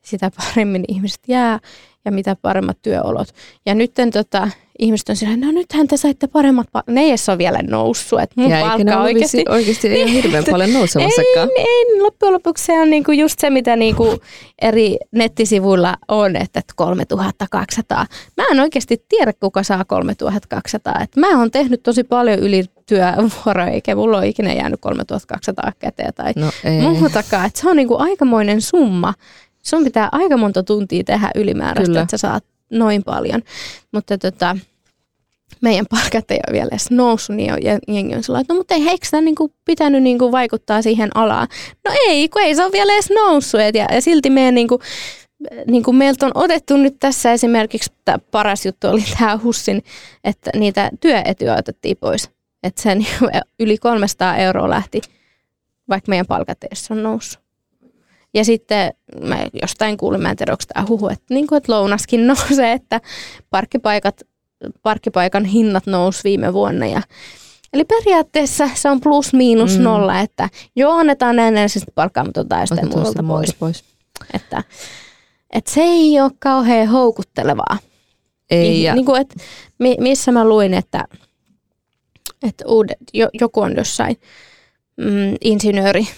[0.02, 1.58] sitä paremmin ihmiset jää
[2.04, 3.28] ja mitä paremmat työolot.
[3.66, 4.48] Ja nyt tota,
[4.80, 6.94] ihmiset on sillä, no nythän te saitte paremmat palkat.
[6.94, 8.20] Ne ei ole vielä noussut.
[8.20, 11.48] Että mun ja palkka oikeasti, oikeasti ei ole hirveän paljon nousemassakaan.
[11.56, 14.18] Ei, ei, loppujen lopuksi se on niinku just se, mitä niinku
[14.62, 18.06] eri nettisivuilla on, että 3200.
[18.36, 20.94] Mä en oikeasti tiedä, kuka saa 3200.
[21.02, 26.14] Et mä oon tehnyt tosi paljon yli työvuoroja, eikä mulla ole ikinä jäänyt 3200 käteen
[26.14, 27.46] tai no, muutakaan.
[27.46, 29.14] Et se on niinku aikamoinen summa
[29.62, 32.00] sun pitää aika monta tuntia tehdä ylimääräistä, Kyllä.
[32.00, 33.42] että sä saat noin paljon.
[33.92, 34.56] Mutta tota,
[35.60, 37.52] meidän palkat ei ole vielä edes noussut, niin
[37.88, 41.48] jengi on sellainen, että no mutta ei, eikö tämä niinku pitänyt niinku vaikuttaa siihen alaan?
[41.84, 43.60] No ei, kun ei se ole vielä edes noussut.
[43.60, 44.80] Et ja, ja silti meidän niinku,
[45.66, 49.82] niinku meiltä on otettu nyt tässä esimerkiksi, tämä paras juttu oli tämä Hussin,
[50.24, 52.30] että niitä työetyä otettiin pois.
[52.62, 53.06] Että sen
[53.60, 55.00] yli 300 euroa lähti,
[55.88, 57.49] vaikka meidän palkat ei on noussut.
[58.34, 58.92] Ja sitten
[59.24, 62.72] mä jostain kuulin, mä en tiedä, onko tämä huhu, että, niin kuin, että lounaskin nousee,
[62.72, 63.00] että
[63.50, 64.22] parkkipaikat,
[64.82, 66.86] parkkipaikan hinnat nousi viime vuonna.
[66.86, 67.02] Ja,
[67.72, 69.84] eli periaatteessa se on plus miinus mm.
[69.84, 73.54] nolla, että joo, annetaan ensisijaisesti palkkaa, mutta otetaan sitten muulta pois.
[73.54, 73.84] pois.
[74.34, 74.64] Että,
[75.50, 77.78] että se ei ole kauhean houkuttelevaa.
[78.50, 78.94] Ei, niin, ja...
[78.94, 79.34] niin kuin, että,
[79.98, 81.04] missä mä luin, että,
[82.42, 82.98] että uudet,
[83.40, 84.16] joku on jossain
[84.96, 86.08] mm, insinööri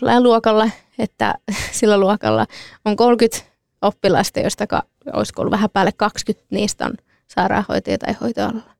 [0.00, 1.34] jollain luokalla että
[1.78, 2.46] sillä luokalla
[2.84, 3.38] on 30
[3.82, 4.82] oppilasta, joista ka-
[5.12, 6.92] olisiko ollut vähän päälle 20 niistä on
[7.28, 8.70] sairaanhoitajia tai hoitoalalla.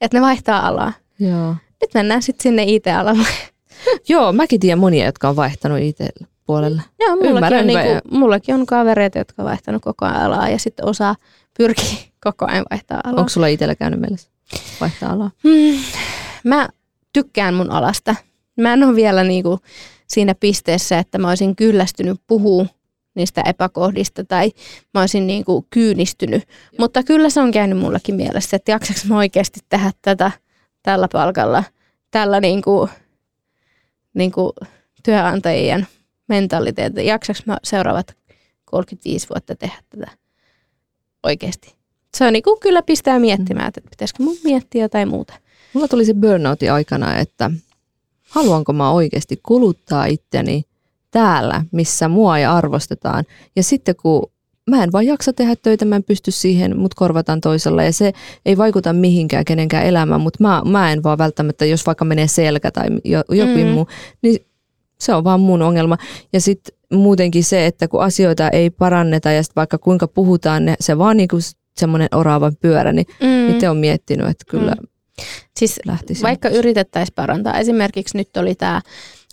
[0.00, 0.92] Että ne vaihtaa alaa.
[1.18, 1.56] Joo.
[1.80, 3.28] Nyt mennään sitten sinne IT-alalle.
[4.08, 6.82] Joo, mäkin tiedän monia, jotka on vaihtanut IT-puolelle.
[7.00, 10.86] Joo, mullakin on, niinku, mullakin on kavereita, jotka on vaihtanut koko ajan alaa ja sitten
[10.86, 11.14] osa
[11.58, 13.18] pyrkii koko ajan vaihtaa alaa.
[13.18, 14.30] Onko sulla itsellä käynyt mielessä
[14.80, 15.30] vaihtaa alaa?
[15.44, 15.80] Hmm,
[16.44, 16.68] mä
[17.12, 18.14] tykkään mun alasta.
[18.60, 19.60] Mä en ole vielä niinku,
[20.08, 22.66] siinä pisteessä, että mä olisin kyllästynyt puhua
[23.14, 24.52] niistä epäkohdista tai
[24.94, 26.42] mä olisin niin kuin kyynistynyt.
[26.78, 30.30] Mutta kyllä se on käynyt mullakin mielessä, että jaksaks mä oikeasti tehdä tätä
[30.82, 31.64] tällä palkalla,
[32.10, 32.90] tällä niin kuin,
[34.14, 34.52] niin kuin
[35.04, 35.86] työnantajien
[36.28, 37.06] mentaliteetti.
[37.06, 38.16] Jaksaks mä seuraavat
[38.64, 40.10] 35 vuotta tehdä tätä
[41.22, 41.74] oikeasti.
[42.16, 45.34] Se on niin kuin kyllä pistää miettimään, että pitäisikö mun miettiä jotain muuta.
[45.72, 47.50] Mulla tuli se burnouti aikana, että
[48.30, 50.62] haluanko mä oikeasti kuluttaa itteni
[51.10, 53.24] täällä, missä mua ei arvostetaan.
[53.56, 54.30] Ja sitten kun
[54.70, 58.12] mä en vaan jaksa tehdä töitä, mä en pysty siihen, mut korvataan toisella ja se
[58.46, 62.70] ei vaikuta mihinkään kenenkään elämään, mutta mä, mä en vaan välttämättä, jos vaikka menee selkä
[62.70, 62.86] tai
[63.30, 63.72] jokin mm.
[63.72, 63.86] muu,
[64.22, 64.38] niin
[65.00, 65.98] se on vaan mun ongelma.
[66.32, 70.74] Ja sitten muutenkin se, että kun asioita ei paranneta ja sitten vaikka kuinka puhutaan, ne,
[70.80, 71.36] se vaan niinku
[71.76, 73.50] semmoinen oraavan pyörä, niin mm.
[73.50, 74.87] itse on miettinyt, että kyllä mm.
[75.56, 76.22] Siis lähtisin.
[76.22, 78.80] vaikka yritettäisiin parantaa, esimerkiksi nyt oli tämä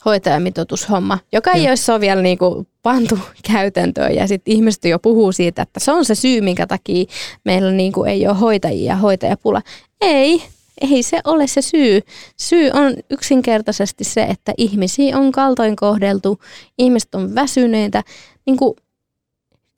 [0.05, 3.19] hoitajamitoitushomma, joka ei olisi ole vielä niinku pantu
[3.51, 7.05] käytäntöön ja sitten ihmiset jo puhuu siitä, että se on se syy, minkä takia
[7.43, 9.61] meillä niinku ei ole hoitajia ja hoitajapula.
[10.01, 10.43] Ei,
[10.91, 12.01] ei se ole se syy.
[12.37, 16.39] Syy on yksinkertaisesti se, että ihmisiä on kaltoin kohdeltu,
[16.77, 18.03] ihmiset on väsyneitä.
[18.45, 18.73] Niin kuin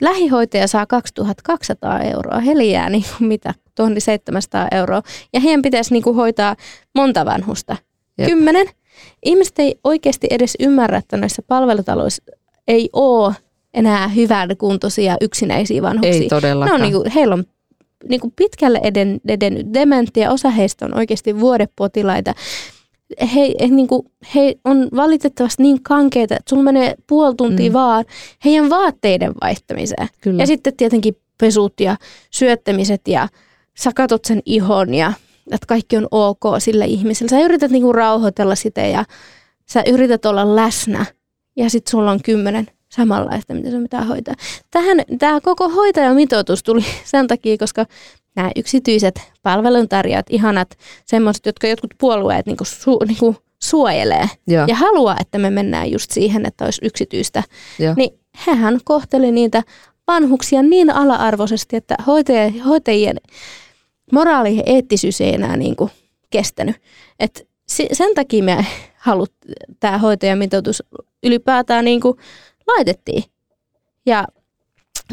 [0.02, 5.02] lähihoitaja saa 2200 euroa, heliää niin kuin mitä, 1700 euroa.
[5.34, 6.56] Ja heidän pitäisi niin kuin hoitaa
[6.96, 7.78] monta vanhusta.
[8.18, 8.30] Jep.
[8.30, 8.68] Kymmenen.
[9.26, 12.24] Ihmiset ei oikeasti edes ymmärrä, että noissa palvelutaloissa
[12.68, 13.36] ei ole
[13.74, 16.22] enää hyvän kuntoisia yksinäisiä vanhuksia.
[16.22, 16.80] Ei todellakaan.
[16.80, 17.44] No, niin kuin, heillä on
[18.10, 22.34] niin kuin pitkälle eden, edennyt dementia, osa heistä on oikeasti vuodepotilaita
[23.22, 24.02] he, he, niin kuin,
[24.36, 27.74] he on valitettavasti niin kankeita, että sulla menee puoli tuntia mm.
[27.74, 28.06] vaan
[28.46, 30.08] heidän vaatteiden vaihtamiseen.
[30.22, 30.44] Kyllä.
[30.44, 31.98] Ja sitten tietenkin pesut ja
[32.32, 33.28] syöttämiset ja
[33.78, 35.14] sä katot sen ihon ja
[35.52, 37.30] että kaikki on ok sille ihmiselle.
[37.30, 39.06] Sä yrität niinku rauhoitella sitä ja
[39.66, 41.06] sä yrität olla läsnä
[41.56, 44.36] ja sitten sulla on kymmenen samanlaista, mitä sun pitää hoitaa.
[44.72, 47.86] Tähän, tämä koko hoitajamitoitus tuli sen takia, koska
[48.38, 54.66] nämä yksityiset palveluntarjoajat, ihanat semmoiset, jotka jotkut puolueet niinku su, niinku suojelee Joo.
[54.68, 57.44] ja haluaa, että me mennään just siihen, että olisi yksityistä,
[57.80, 57.94] Joo.
[57.98, 59.64] niin hehän kohteli niitä
[60.08, 63.18] vanhuksia niin ala-arvoisesti, että hoitajien, hoitajien
[64.12, 65.92] moraali ja eettisyys ei enää niin kuin
[66.30, 66.76] kestänyt.
[67.20, 67.48] Et
[67.94, 68.66] sen takia me
[68.98, 69.32] halut,
[69.80, 70.84] tämä hoitajamitoitus
[71.24, 72.18] ylipäätään niin kuin
[72.68, 73.24] laitettiin.
[74.06, 74.28] Ja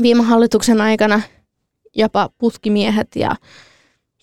[0.03, 1.23] viime hallituksen aikana
[1.95, 3.37] jopa putkimiehet ja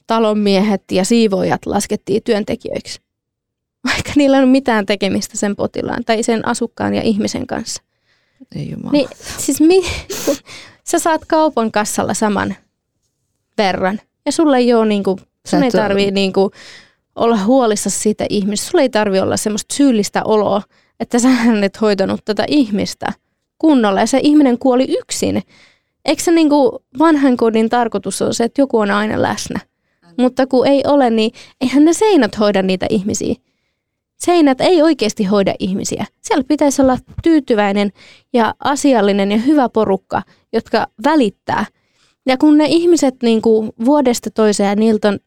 [0.08, 3.02] talonmiehet ja siivoojat laskettiin työntekijöiksi,
[3.94, 7.84] vaikka niillä ei ole mitään tekemistä sen potilaan tai sen asukkaan ja ihmisen kanssa.
[8.56, 8.92] Ei jumala.
[8.92, 9.82] Niin, siis mi,
[10.92, 12.56] sä saat kaupan kassalla saman
[13.58, 16.52] verran ja sulle ei ole niinku, sun ei tarvii niinku
[17.16, 18.72] olla huolissa siitä ihmisestä.
[18.72, 20.62] Sulle ei tarvi olla semmoista syyllistä oloa,
[21.00, 21.30] että sä
[21.66, 23.14] et hoitanut tätä ihmistä
[23.58, 25.44] kunnolla ja se ihminen kuoli yksin.
[26.06, 29.60] Eikö se niinku vanhan kodin tarkoitus ole se, että joku on aina läsnä?
[30.18, 31.32] Mutta kun ei ole, niin
[31.62, 33.36] eihän ne seinät hoida niitä ihmisiä.
[34.18, 36.06] Seinät ei oikeasti hoida ihmisiä.
[36.22, 37.92] Siellä pitäisi olla tyytyväinen
[38.34, 40.22] ja asiallinen ja hyvä porukka,
[40.54, 41.66] jotka välittää.
[42.26, 45.20] Ja kun ne ihmiset niin kuin vuodesta toiseen, niiltä on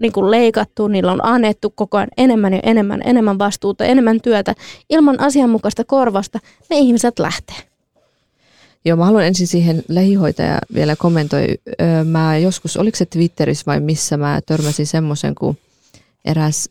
[0.00, 4.54] niin kuin leikattu, niillä on annettu koko ajan enemmän ja enemmän, enemmän vastuuta, enemmän työtä,
[4.90, 6.38] ilman asianmukaista korvasta,
[6.70, 7.71] ne ihmiset lähtee.
[8.84, 11.46] Joo, mä haluan ensin siihen lähihoitaja vielä kommentoi.
[12.04, 15.56] Mä joskus, oliko se Twitterissä vai missä mä törmäsin semmoisen, kun
[16.24, 16.68] eräs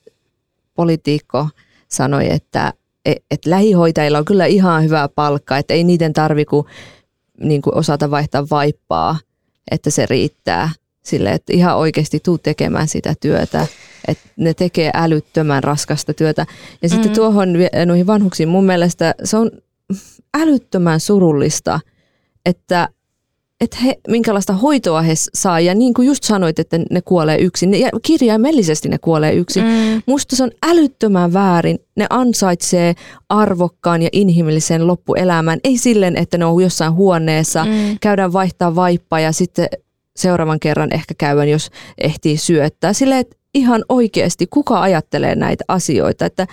[0.75, 1.47] poliitikko
[1.87, 2.73] sanoi, että
[3.05, 6.67] et, et lähihoitajilla on kyllä ihan hyvä palkka, että ei niiden tarvi kuin,
[7.39, 9.17] niin kuin osata vaihtaa vaippaa,
[9.71, 10.69] että se riittää
[11.03, 13.67] sille, että ihan oikeasti tuu tekemään sitä työtä,
[14.07, 16.45] että ne tekee älyttömän raskasta työtä.
[16.81, 16.93] Ja mm.
[16.93, 17.49] sitten tuohon
[17.85, 19.51] noihin vanhuksiin mun mielestä se on
[20.33, 21.79] älyttömän surullista,
[22.45, 22.89] että
[23.61, 25.59] että he, minkälaista hoitoa he saa.
[25.59, 27.79] Ja niin kuin just sanoit, että ne kuolee yksin.
[27.79, 29.63] Ja kirjaimellisesti ne kuolee yksin.
[29.63, 30.01] Mm.
[30.05, 31.79] Musta se on älyttömän väärin.
[31.95, 32.95] Ne ansaitsee
[33.29, 35.59] arvokkaan ja inhimillisen loppuelämän.
[35.63, 37.97] Ei silleen, että ne on jossain huoneessa, mm.
[38.01, 39.67] käydään vaihtaa vaippaa ja sitten
[40.15, 42.93] seuraavan kerran ehkä käydään, jos ehtii syöttää.
[42.93, 46.47] Sille, että ihan oikeasti kuka ajattelee näitä asioita, että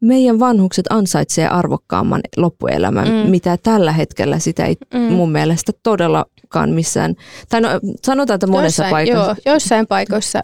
[0.00, 3.30] meidän vanhukset ansaitsee arvokkaamman loppuelämän, mm.
[3.30, 5.00] mitä tällä hetkellä sitä ei mm.
[5.00, 7.14] mun mielestä todellakaan missään,
[7.48, 7.68] tai no,
[8.04, 9.36] sanotaan, että monessa joissain, paikassa.
[9.46, 10.40] Joo, joissain paikoissa,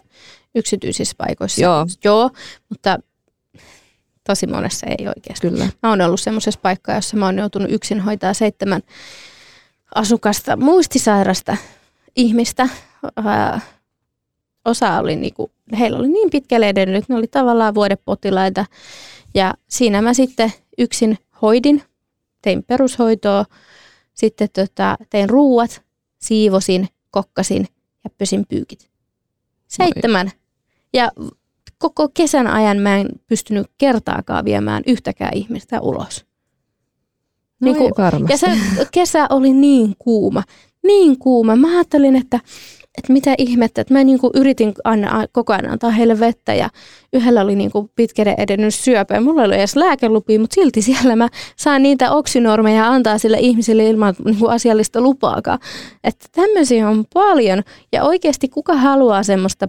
[0.55, 2.29] yksityisissä paikoissa, joo, joo
[2.69, 2.99] mutta
[4.27, 5.49] tosi monessa ei oikeasti.
[5.49, 5.69] Kyllä.
[5.83, 8.81] Mä oon ollut semmoisessa paikkaa, jossa mä oon joutunut yksin hoitaa seitsemän
[9.95, 11.57] asukasta muistisairasta
[12.15, 12.69] ihmistä.
[13.25, 13.61] Ää,
[14.67, 18.65] osa oli niinku, heillä oli niin pitkälle edennyt, ne oli tavallaan vuodepotilaita.
[19.35, 21.83] Ja siinä mä sitten yksin hoidin,
[22.41, 23.45] tein perushoitoa,
[24.13, 25.81] sitten tota, tein ruuat,
[26.17, 27.67] siivosin, kokkasin
[28.03, 28.89] ja pösin pyykit.
[29.67, 30.31] Seitsemän.
[30.93, 31.11] Ja
[31.77, 36.25] koko kesän ajan mä en pystynyt kertaakaan viemään yhtäkään ihmistä ulos.
[37.61, 37.93] No niin kuin,
[38.29, 38.47] ja se
[38.91, 40.43] kesä oli niin kuuma,
[40.83, 41.55] niin kuuma.
[41.55, 42.39] Mä ajattelin, että
[42.97, 46.69] että mitä ihmettä, että mä niinku yritin aina, koko ajan antaa heille vettä ja
[47.13, 51.15] yhdellä oli niinku pitkälle edennyt syöpä ja mulla ei ollut edes lääkelupia, mutta silti siellä
[51.15, 55.59] mä saan niitä oksinormeja antaa sille ihmisille ilman niinku asiallista lupaakaan.
[56.03, 59.67] Että tämmöisiä on paljon ja oikeasti kuka haluaa semmoista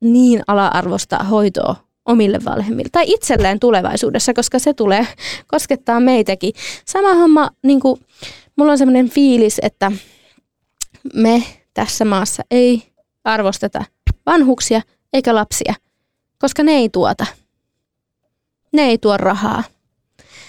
[0.00, 1.76] niin ala-arvosta hoitoa
[2.06, 5.06] omille vanhemmille tai itselleen tulevaisuudessa, koska se tulee
[5.46, 6.52] koskettaa meitäkin.
[6.86, 8.00] Sama homma, niin kuin,
[8.56, 9.92] mulla on semmoinen fiilis, että
[11.14, 11.42] me
[11.74, 12.92] tässä maassa ei
[13.24, 13.84] arvosteta
[14.26, 14.80] vanhuksia
[15.12, 15.74] eikä lapsia,
[16.38, 17.26] koska ne ei tuota.
[18.72, 19.64] Ne ei tuo rahaa.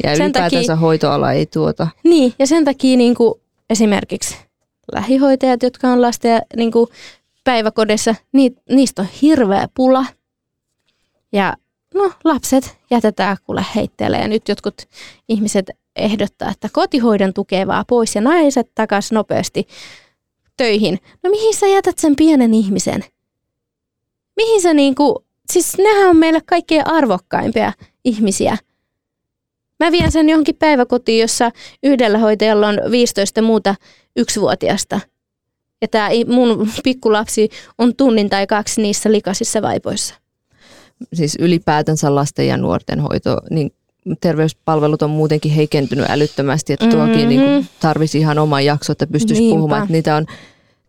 [0.03, 1.87] Ja sen ylipäätänsä takia, hoitoala ei tuota.
[2.03, 3.33] Niin, ja sen takia niin kuin
[3.69, 4.37] esimerkiksi
[4.91, 6.87] lähihoitajat, jotka on lasten niin kuin
[7.43, 10.05] päiväkodissa, niin, niistä on hirveä pula.
[11.31, 11.53] Ja
[11.93, 14.75] no, lapset jätetään kuule heitteelle ja nyt jotkut
[15.29, 19.67] ihmiset ehdottaa, että kotihoidon tukevaa pois ja naiset takaisin nopeasti
[20.57, 20.99] töihin.
[21.23, 23.03] No mihin sä jätät sen pienen ihmisen?
[24.35, 28.57] Mihin sä niinku, siis nehän on meille kaikkein arvokkaimpia ihmisiä.
[29.79, 31.51] Mä vien sen johonkin päiväkotiin, jossa
[31.83, 33.75] yhdellä hoitajalla on 15 muuta
[34.15, 34.99] yksivuotiasta.
[35.81, 40.15] Ja tämä mun pikkulapsi on tunnin tai kaksi niissä likaisissa vaipoissa.
[41.13, 43.71] Siis ylipäätänsä lasten ja nuorten hoito, niin
[44.21, 47.29] terveyspalvelut on muutenkin heikentynyt älyttömästi, että tuokin mm-hmm.
[47.29, 49.55] niin tarvisi ihan oman jakso, että pystyisi Niinpä.
[49.55, 50.25] puhumaan, että niitä on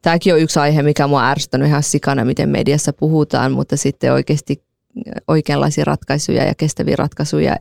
[0.03, 4.63] tämäkin on yksi aihe, mikä mua ärsyttänyt ihan sikana, miten mediassa puhutaan, mutta sitten oikeasti
[5.29, 7.57] oikeanlaisia ratkaisuja ja kestäviä ratkaisuja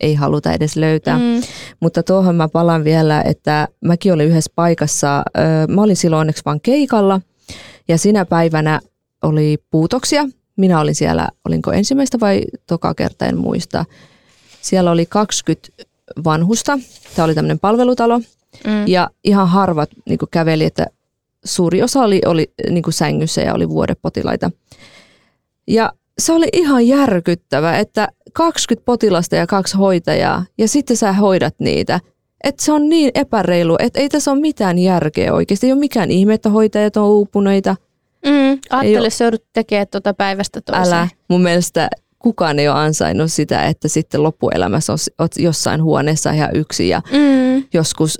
[0.00, 1.18] ei haluta edes löytää.
[1.18, 1.42] Mm.
[1.80, 5.22] Mutta tuohon mä palaan vielä, että mäkin olin yhdessä paikassa,
[5.68, 7.20] mä olin silloin onneksi vaan keikalla
[7.88, 8.80] ja sinä päivänä
[9.22, 10.24] oli puutoksia.
[10.56, 13.84] Minä olin siellä, olinko ensimmäistä vai toka kerta, en muista.
[14.66, 15.68] Siellä oli 20
[16.24, 16.78] vanhusta,
[17.16, 18.86] tämä oli tämmöinen palvelutalo mm.
[18.86, 20.86] ja ihan harvat niin käveli, että
[21.44, 24.50] suuri osa oli, oli niin sängyssä ja oli vuodepotilaita.
[25.68, 31.54] Ja se oli ihan järkyttävä, että 20 potilasta ja kaksi hoitajaa ja sitten sä hoidat
[31.58, 32.00] niitä.
[32.44, 35.66] Että se on niin epäreilu, että ei tässä ole mitään järkeä oikeasti.
[35.66, 37.76] Ei ole mikään ihme, että hoitajat on uupuneita.
[38.26, 40.86] Mm, ajattele, se joudut tekemään tuota päivästä toiseen.
[40.86, 41.08] Älä.
[41.28, 41.88] Mun mielestä
[42.26, 47.64] kukaan ei ole ansainnut sitä, että sitten loppuelämässä olet jossain huoneessa ihan yksin ja mm.
[47.72, 48.18] joskus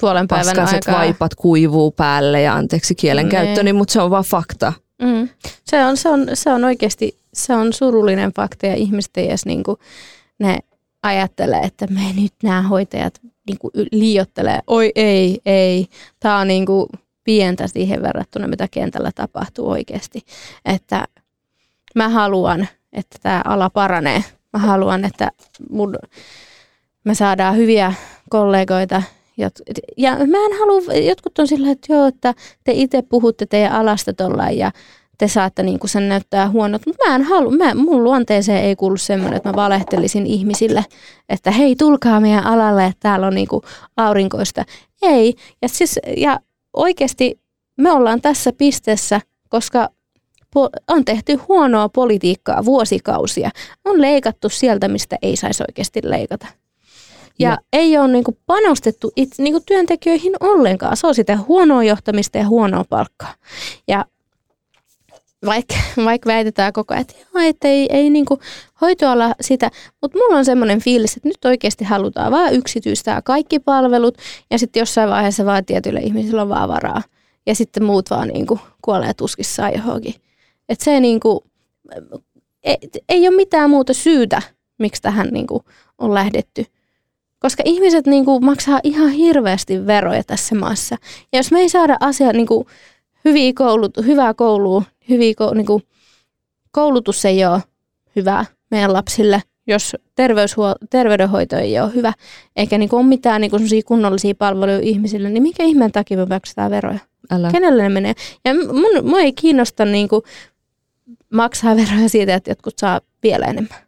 [0.00, 0.94] puolen päivän aikaa.
[0.94, 3.76] vaipat kuivuu päälle ja anteeksi kielenkäyttöni, niin.
[3.76, 4.72] mutta se on vaan fakta.
[5.02, 5.28] Mm.
[5.64, 9.46] Se, on, se, on, se on oikeasti se on surullinen fakta ja ihmiset ei edes
[9.46, 9.76] niin kuin,
[10.38, 10.58] ne
[11.02, 14.58] ajattelee, että me nyt nämä hoitajat niin kuin liiottelee.
[14.66, 15.86] Oi ei, ei.
[16.20, 16.86] Tämä on niin kuin
[17.24, 20.22] pientä siihen verrattuna, mitä kentällä tapahtuu oikeasti.
[20.64, 21.04] Että
[21.94, 24.24] mä haluan, että tämä ala paranee.
[24.52, 25.32] Mä haluan, että
[25.70, 25.96] mun,
[27.04, 27.94] me saadaan hyviä
[28.30, 29.02] kollegoita,
[29.96, 32.34] ja mä en halua, jotkut on sillä, että joo, että
[32.64, 34.72] te itse puhutte teidän alasta tuolla ja
[35.18, 38.96] te saatte niin sen näyttää huonot, mutta mä en halua, mä, mun luonteeseen ei kuulu
[38.96, 40.84] semmoinen, että mä valehtelisin ihmisille,
[41.28, 43.48] että hei tulkaa meidän alalle, että täällä on niin
[43.96, 44.64] aurinkoista.
[45.02, 46.40] Ei, ja, siis, ja
[46.72, 47.40] oikeasti
[47.76, 49.88] me ollaan tässä pisteessä, koska
[50.88, 53.50] on tehty huonoa politiikkaa vuosikausia.
[53.84, 56.46] On leikattu sieltä, mistä ei saisi oikeasti leikata.
[57.38, 60.96] Ja, ja ei ole niin kuin panostettu itse, niin kuin työntekijöihin ollenkaan.
[60.96, 63.34] Se on sitä huonoa johtamista ja huonoa palkkaa.
[63.88, 64.04] Ja
[65.46, 65.74] vaikka,
[66.04, 68.40] vaikka väitetään koko ajan, että, joo, että ei, ei niin kuin
[68.80, 69.70] hoitoala sitä,
[70.02, 74.18] mutta mulla on semmoinen fiilis, että nyt oikeasti halutaan vaan yksityistää kaikki palvelut
[74.50, 77.02] ja sitten jossain vaiheessa vaan tietyille ihmisillä on vaan varaa
[77.46, 80.14] ja sitten muut vaan niin kuin kuolee tuskissaan johonkin.
[80.72, 81.40] Että se niin kuin,
[82.64, 82.76] ei,
[83.08, 84.42] ei ole mitään muuta syytä,
[84.78, 85.62] miksi tähän niin kuin
[85.98, 86.64] on lähdetty.
[87.38, 90.96] Koska ihmiset niin kuin maksaa ihan hirveästi veroja tässä maassa.
[91.32, 92.66] Ja jos me ei saada asia, niin kuin,
[93.24, 95.82] hyviä koulut, hyvää koulua, hyviä, niin kuin,
[96.70, 97.62] koulutus ei ole
[98.16, 102.12] hyvä meidän lapsille, jos terveyshuol- terveydenhoito ei ole hyvä,
[102.56, 106.26] eikä niin kuin, ole mitään niin kuin, kunnollisia palveluja ihmisille, niin mikä ihmeen takia me
[106.26, 106.98] maksetaan veroja?
[107.30, 107.50] Älä.
[107.50, 108.14] Kenelle ne menee?
[108.44, 110.22] Ja mun, mun ei kiinnosta niin kuin,
[111.32, 113.78] maksaa veroja siitä, että jotkut saa vielä enemmän.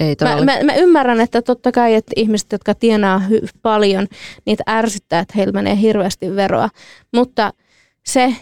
[0.00, 4.06] Ei mä, mä, mä ymmärrän, että totta kai, että ihmiset, jotka tienaa hy- paljon,
[4.46, 6.68] niitä ärsyttää, että heillä menee hirveästi veroa.
[7.12, 7.52] Mutta
[8.06, 8.36] se,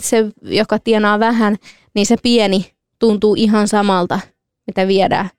[0.00, 1.56] se, joka tienaa vähän,
[1.94, 4.20] niin se pieni tuntuu ihan samalta,
[4.66, 5.30] mitä viedään,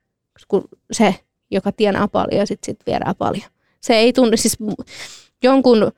[0.48, 1.16] kuin se,
[1.52, 3.50] joka tienaa paljon sitten sit viedään paljon.
[3.82, 4.58] Se ei tunnu, siis
[5.44, 5.92] jonkun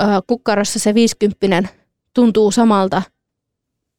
[0.00, 1.68] äh, kukkarossa se 50
[2.14, 3.02] tuntuu samalta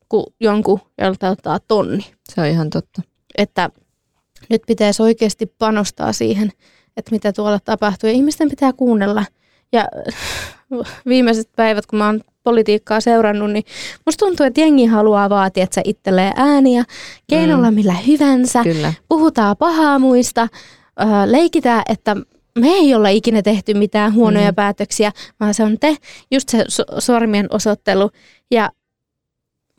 [0.10, 2.06] kuin jonkun, jolta ottaa tonni.
[2.30, 3.02] Se on ihan totta.
[3.38, 3.70] Että
[4.50, 6.52] nyt pitäisi oikeasti panostaa siihen,
[6.98, 8.10] että mitä tuolla tapahtuu.
[8.10, 9.26] Ja ihmisten pitää kuunnella.
[9.72, 9.88] Ja
[11.08, 13.64] viimeiset päivät, kun mä oon politiikkaa seurannut, niin
[14.06, 16.84] musta tuntuu, että jengi haluaa vaatia, että se itselleen ääniä,
[17.30, 17.76] keinolla mm.
[17.76, 18.94] millä hyvänsä, Kyllä.
[19.10, 20.48] puhutaan pahaa muista,
[21.26, 22.16] leikitään, että
[22.60, 24.56] me ei olla ikinä tehty mitään huonoja mm.
[24.56, 25.96] päätöksiä, vaan se on te,
[26.32, 26.66] just se
[27.00, 28.10] sormien osoittelu.
[28.52, 28.70] Ja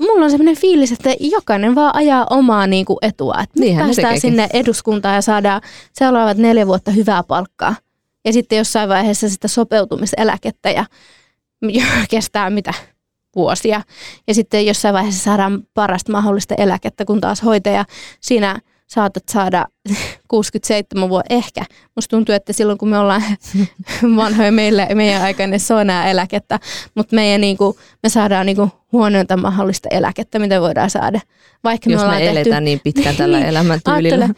[0.01, 3.35] mulla on sellainen fiilis, että jokainen vaan ajaa omaa niin kuin etua.
[3.43, 5.61] Että Niinhän päästään sinne eduskuntaan ja saadaan
[5.93, 7.75] seuraavat neljä vuotta hyvää palkkaa.
[8.25, 10.85] Ja sitten jossain vaiheessa sitä sopeutumiseläkettä ja
[12.11, 12.75] kestää mitä
[13.37, 13.83] vuosia.
[14.29, 17.85] Ja sitten jossain vaiheessa saadaan parasta mahdollista eläkettä, kun taas hoitaja
[18.21, 18.61] siinä
[18.91, 19.67] saatat saada
[20.29, 21.65] 67 vuotta ehkä.
[21.97, 23.23] Musta tuntuu, että silloin kun me ollaan
[24.17, 26.59] vanhoja, meillä, meidän aikainen se on nämä eläkettä,
[26.95, 31.21] mutta meidän, niin kuin, me saadaan niin kuin, huonointa mahdollista eläkettä, mitä voidaan saada.
[31.65, 34.29] Vaikka jos me, me eletään tehty, niin pitkään tällä niin, elämäntyylillä.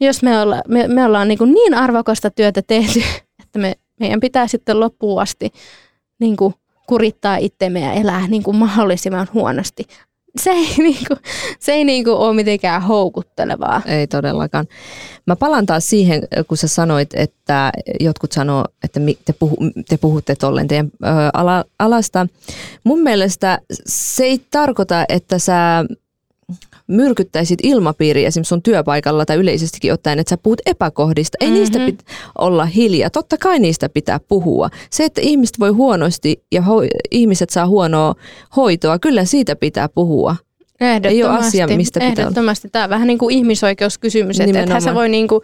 [0.00, 3.02] jos me, olla, me, me ollaan niin, kuin niin arvokasta työtä tehty,
[3.42, 5.52] että me, meidän pitää sitten loppuun asti
[6.20, 6.54] niin kuin,
[6.86, 9.84] kurittaa itsemme ja elää niin kuin mahdollisimman huonosti
[10.38, 11.16] se ei, niinku,
[11.60, 13.82] se ei niinku ole mitenkään houkuttelevaa.
[13.86, 14.66] Ei todellakaan.
[15.26, 19.56] Mä palaan taas siihen, kun sä sanoit, että jotkut sanoo, että te, puhu,
[19.88, 20.90] te puhutte tolleen teidän
[21.32, 22.26] ala, alasta.
[22.84, 25.84] Mun mielestä se ei tarkoita, että sä
[26.86, 31.38] myrkyttäisit ilmapiiri esimerkiksi sun työpaikalla tai yleisestikin ottaen, että sä puhut epäkohdista.
[31.40, 31.58] Ei mm-hmm.
[31.58, 33.10] niistä pitää olla hiljaa.
[33.10, 34.68] Totta kai niistä pitää puhua.
[34.90, 38.14] Se, että ihmiset voi huonosti ja ho- ihmiset saa huonoa
[38.56, 40.36] hoitoa, kyllä siitä pitää puhua.
[41.04, 42.68] Ei ole asia, mistä pitää Ehdottomasti.
[42.68, 45.40] Tämä on vähän niin kuin ihmisoikeuskysymys, että ethän sä voi niin kuin,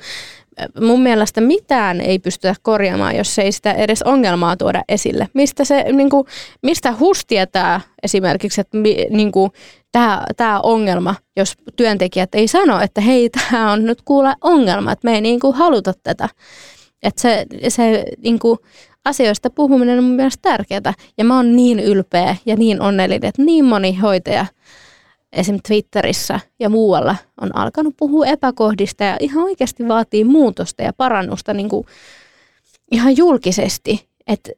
[0.81, 5.29] mun mielestä mitään ei pystytä korjaamaan, jos ei sitä edes ongelmaa tuoda esille.
[5.35, 6.27] Mistä, se, niin kuin,
[6.63, 8.79] mistä HUS tietää esimerkiksi, että
[9.11, 9.51] niin kuin,
[9.95, 15.09] tämä, tämä ongelma, jos työntekijät ei sano, että hei, tämä on nyt kuule ongelma, että
[15.09, 16.29] me ei niin kuin haluta tätä.
[17.03, 18.59] Että se, se niin kuin,
[19.05, 20.95] asioista puhuminen on mielestä tärkeää.
[21.19, 24.47] Ja mä oon niin ylpeä ja niin onnellinen, että niin moni hoitaja–
[25.35, 25.59] esim.
[25.69, 31.69] Twitterissä ja muualla on alkanut puhua epäkohdista ja ihan oikeasti vaatii muutosta ja parannusta niin
[31.69, 31.87] kuin
[32.91, 34.09] ihan julkisesti.
[34.27, 34.51] Että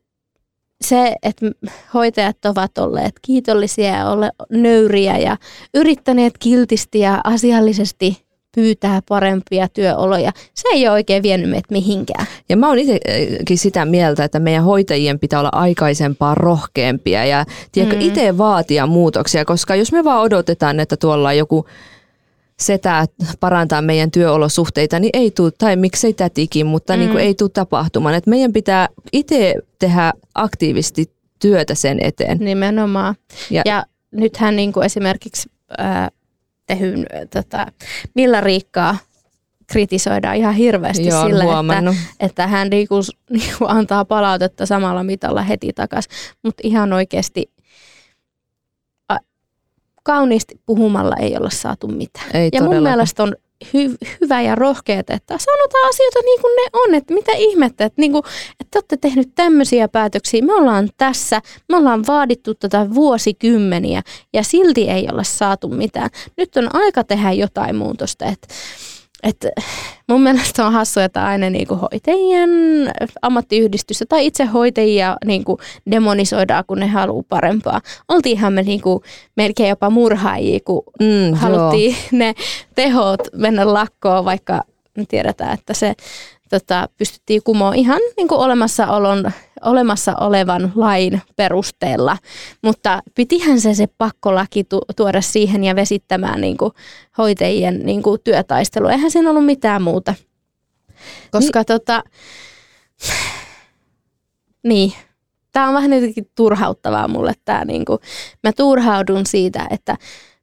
[0.80, 1.46] se, että
[1.94, 5.36] hoitajat ovat olleet kiitollisia ja olleet nöyriä ja
[5.74, 10.32] yrittäneet kiltisti ja asiallisesti pyytää parempia työoloja.
[10.54, 12.26] Se ei ole oikein vienyt meitä mihinkään.
[12.48, 17.96] Ja mä oon itsekin sitä mieltä, että meidän hoitajien pitää olla aikaisempaa rohkeampia ja tiedätkö,
[17.96, 18.06] mm.
[18.06, 21.66] itse vaatia muutoksia, koska jos me vaan odotetaan, että tuolla joku
[22.59, 23.07] setä
[23.40, 26.98] parantaa meidän työolosuhteita, niin ei tule, tai miksei tätikin, mutta mm.
[26.98, 28.14] niin kuin ei tule tapahtumaan.
[28.14, 32.38] Et meidän pitää itse tehdä aktiivisesti työtä sen eteen.
[32.38, 33.14] Nimenomaan.
[33.50, 36.11] Ja, ja nythän niin kuin esimerkiksi ää,
[36.66, 37.66] tehyn tota,
[38.14, 38.98] Milla Riikkaa
[39.66, 41.44] kritisoidaan ihan hirveästi Joo, sillä,
[41.78, 42.94] että, että hän niinku,
[43.30, 46.12] niinku antaa palautetta samalla mitalla heti takaisin.
[46.42, 47.50] Mutta ihan oikeasti
[50.07, 52.26] kauniisti puhumalla ei olla saatu mitään.
[52.34, 56.70] Ei ja mun mielestä on hy- hyvä ja rohkeaa, että sanotaan asioita niin kuin ne
[56.72, 56.94] on.
[56.94, 58.22] Että mitä ihmettä, että, niin kuin,
[58.61, 60.42] että te olette tehnyt tämmöisiä päätöksiä.
[60.42, 64.02] Me ollaan tässä, me ollaan vaadittu tätä vuosikymmeniä
[64.32, 66.11] ja silti ei ole saatu mitään.
[66.36, 68.24] Nyt on aika tehdä jotain muutosta.
[68.24, 68.48] Että
[69.22, 69.46] et
[70.08, 72.50] mun mielestä on hassua, että aina niinku hoitajien
[73.22, 75.58] ammattiyhdistystä tai itse hoitajia niinku
[75.90, 77.80] demonisoidaan, kun ne haluaa parempaa.
[78.08, 79.02] Oltiinhan me niinku
[79.36, 82.08] melkein jopa murhaajia, kun mm, haluttiin joo.
[82.12, 82.34] ne
[82.74, 84.62] tehot mennä lakkoon, vaikka
[84.96, 85.94] me tiedetään, että se
[86.50, 89.32] tota, pystyttiin kumoon ihan niin kuin olemassaolon,
[89.64, 92.18] olemassa olevan lain perusteella.
[92.62, 96.72] Mutta pitihän se se pakkolaki tu- tuoda siihen ja vesittämään niin kuin
[97.18, 98.92] hoitajien niin kuin työtaistelua.
[98.92, 100.14] Eihän siinä ollut mitään muuta.
[101.30, 101.66] Koska niin.
[101.66, 102.02] tota,
[104.64, 104.92] niin,
[105.52, 107.64] tämä on vähän jotenkin turhauttavaa mulle tämä.
[107.64, 107.98] Niin kuin,
[108.42, 109.96] mä turhaudun siitä, että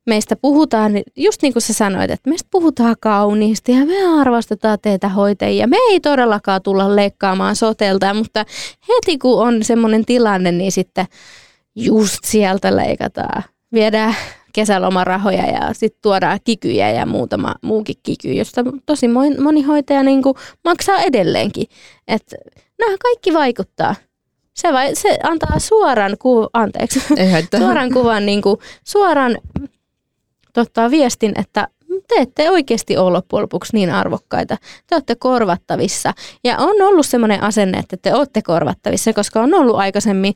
[0.06, 5.10] meistä puhutaan, just niin kuin sä sanoit, että meistä puhutaan kauniisti ja me arvostetaan teitä
[5.10, 5.68] hoitajia.
[5.68, 8.45] Me ei todellakaan tulla leikkaamaan sotelta, mutta
[8.89, 11.06] heti kun on semmoinen tilanne, niin sitten
[11.76, 13.43] just sieltä leikataan.
[13.74, 14.16] Viedään
[14.54, 19.08] kesälomarahoja ja sitten tuodaan kikyjä ja muutama muukin kiky, josta tosi
[19.39, 21.68] moni hoitaja niin kuin maksaa edelleenkin.
[22.08, 22.34] Et
[22.80, 23.95] nämä kaikki vaikuttaa.
[24.54, 26.99] Se, vai, se antaa suoran, ku, anteeksi,
[27.60, 29.38] suoran kuvan, niin kuin, suoran
[30.54, 31.68] tota, viestin, että
[32.08, 34.58] te ette oikeasti ole loppujen lopuksi niin arvokkaita.
[34.88, 36.14] Te olette korvattavissa.
[36.43, 40.34] Ja on ollut semmoinen asenne, että te olette korvattavissa, koska on ollut aikaisemmin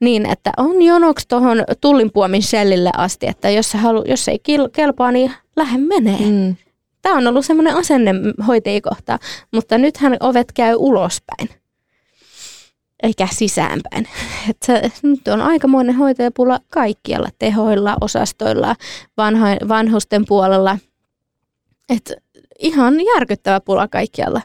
[0.00, 4.40] niin, että on jonoksi tuohon tullinpuomin shellille asti, että jos, halu, jos ei
[4.72, 6.30] kelpaa, niin lähde menee.
[6.30, 6.56] Mm.
[7.02, 8.14] Tämä on ollut semmoinen asenne
[8.46, 9.18] hoitajikohtaa,
[9.52, 11.59] mutta nythän ovet käy ulospäin
[13.02, 14.08] eikä sisäänpäin.
[14.50, 18.76] Et se, nyt on aikamoinen hoitajapula kaikkialla, tehoilla, osastoilla,
[19.16, 20.78] vanho, vanhusten puolella.
[21.88, 22.12] Et
[22.58, 24.42] ihan järkyttävä pula kaikkialla.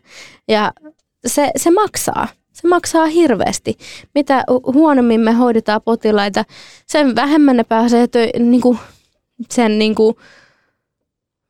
[0.48, 0.74] Ja
[1.28, 2.28] se, se maksaa.
[2.54, 3.78] Se maksaa hirveästi.
[4.16, 4.44] Mitä
[4.74, 6.46] huonommin me hoidetaan potilaita,
[6.88, 8.78] sen vähemmän ne pääsee tö- niinku,
[9.52, 10.20] sen niinku,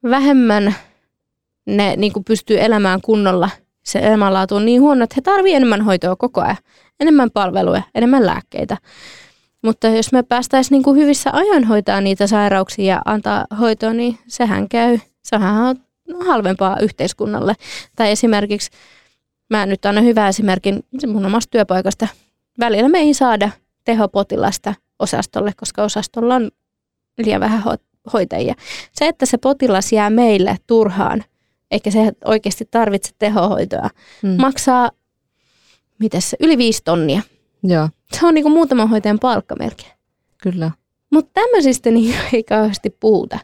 [0.09, 0.75] vähemmän
[1.65, 3.49] ne niinku, pystyy elämään kunnolla.
[3.83, 6.57] Se elämänlaatu on niin huono, että he tarvitsevat enemmän hoitoa koko ajan
[6.99, 8.77] enemmän palveluja, enemmän lääkkeitä.
[9.63, 14.17] Mutta jos me päästäisiin niin kuin hyvissä ajoin hoitaa niitä sairauksia ja antaa hoitoa, niin
[14.27, 15.75] sehän käy, sehän on
[16.25, 17.53] halvempaa yhteiskunnalle.
[17.95, 18.69] Tai esimerkiksi,
[19.49, 22.07] mä nyt annan hyvä esimerkin mun omasta työpaikasta.
[22.59, 23.49] Välillä me ei saada
[23.83, 26.51] tehopotilasta osastolle, koska osastolla on
[27.17, 27.63] liian vähän
[28.13, 28.55] hoitajia.
[28.91, 31.23] Se, että se potilas jää meille turhaan,
[31.71, 33.89] eikä se oikeasti tarvitse tehohoitoa,
[34.21, 34.41] hmm.
[34.41, 34.91] maksaa
[35.99, 37.21] miten se, yli viisi tonnia.
[37.63, 37.89] Joo.
[38.11, 39.91] Se on niinku muutaman hoitajan palkka melkein.
[40.41, 40.71] Kyllä.
[41.11, 43.39] Mutta tämmöisistä niin ei kauheasti puhuta.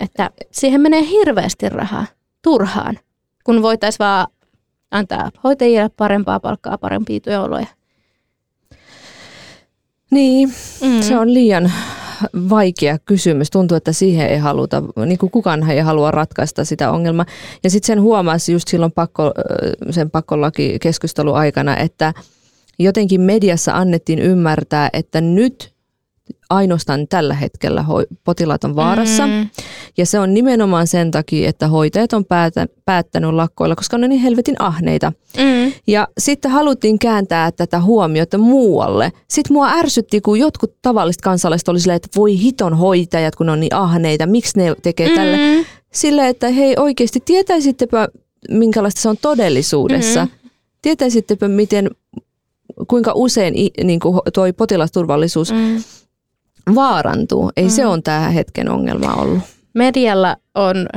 [0.00, 2.06] Että siihen menee hirveästi rahaa
[2.42, 2.98] turhaan,
[3.44, 4.26] kun voitaisiin vaan
[4.90, 7.66] antaa hoitajille parempaa palkkaa, parempia työoloja.
[10.10, 10.48] Niin,
[10.82, 11.00] mm.
[11.00, 11.72] se on liian
[12.50, 13.50] vaikea kysymys.
[13.50, 17.26] Tuntuu, että siihen ei haluta, niin kuin kukaan ei halua ratkaista sitä ongelmaa.
[17.64, 19.32] Ja sitten sen huomasi just silloin pakko,
[19.90, 22.14] sen pakkolaki-keskustelun aikana, että
[22.78, 25.72] jotenkin mediassa annettiin ymmärtää, että nyt
[26.50, 27.84] ainoastaan tällä hetkellä
[28.24, 29.26] potilaat on vaarassa.
[29.26, 29.48] Mm.
[29.96, 34.10] Ja se on nimenomaan sen takia, että hoitajat on päätä, päättänyt lakkoilla, koska ne on
[34.10, 35.12] niin helvetin ahneita.
[35.36, 35.72] Mm.
[35.86, 39.12] Ja sitten haluttiin kääntää tätä huomiota muualle.
[39.28, 43.52] Sitten mua ärsytti, kun jotkut tavalliset kansalaiset oli silleen, että voi hiton hoitajat, kun ne
[43.52, 45.14] on niin ahneita, miksi ne tekee mm.
[45.14, 45.38] tälle.
[45.92, 48.08] Sille, että hei oikeasti tietäisittepä,
[48.50, 50.24] minkälaista se on todellisuudessa.
[50.24, 50.30] Mm.
[50.82, 51.90] Tietäisittepä, miten,
[52.88, 55.82] kuinka usein niin kuin toi potilasturvallisuus mm
[56.74, 57.50] vaarantuu.
[57.56, 57.70] Ei mm.
[57.70, 59.42] se on tämä hetken ongelma ollut.
[59.74, 60.88] Medialla on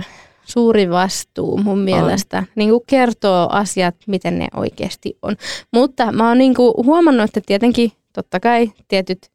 [0.46, 5.36] suuri vastuu mun mielestä niin kuin kertoo asiat, miten ne oikeasti on.
[5.72, 9.32] Mutta mä oon niin kuin huomannut, että tietenkin totta kai tietyt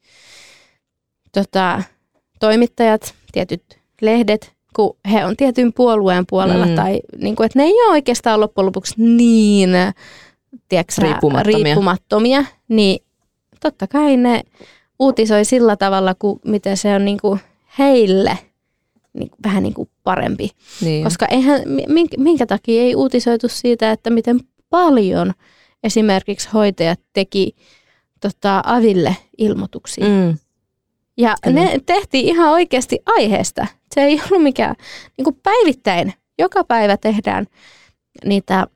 [1.32, 1.82] tota,
[2.40, 6.74] toimittajat, tietyt lehdet, kun he on tietyn puolueen puolella mm.
[6.74, 9.70] tai niin kuin, että ne ei ole oikeastaan loppujen lopuksi niin
[10.68, 11.64] tiedätkö, riippumattomia.
[11.64, 13.04] riippumattomia, niin
[13.60, 14.42] totta kai ne
[14.98, 17.40] uutisoi sillä tavalla, kuin miten se on niin kuin
[17.78, 18.38] heille
[19.12, 20.50] niin kuin, vähän niin kuin parempi.
[20.80, 21.04] Niin.
[21.04, 24.40] Koska eihän, minkä, minkä takia ei uutisoitu siitä, että miten
[24.70, 25.32] paljon
[25.82, 27.56] esimerkiksi hoitajat teki
[28.20, 30.04] tota, aville ilmoituksia.
[30.04, 30.38] Mm.
[31.16, 31.60] Ja Kyllä.
[31.60, 33.66] ne tehtiin ihan oikeasti aiheesta.
[33.94, 34.74] Se ei ollut mikään
[35.16, 36.14] niin kuin päivittäin.
[36.38, 37.46] Joka päivä tehdään
[38.24, 38.66] niitä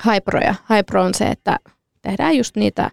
[0.00, 0.54] haiproja.
[0.64, 1.58] Haipro on se, että
[2.02, 2.90] tehdään just niitä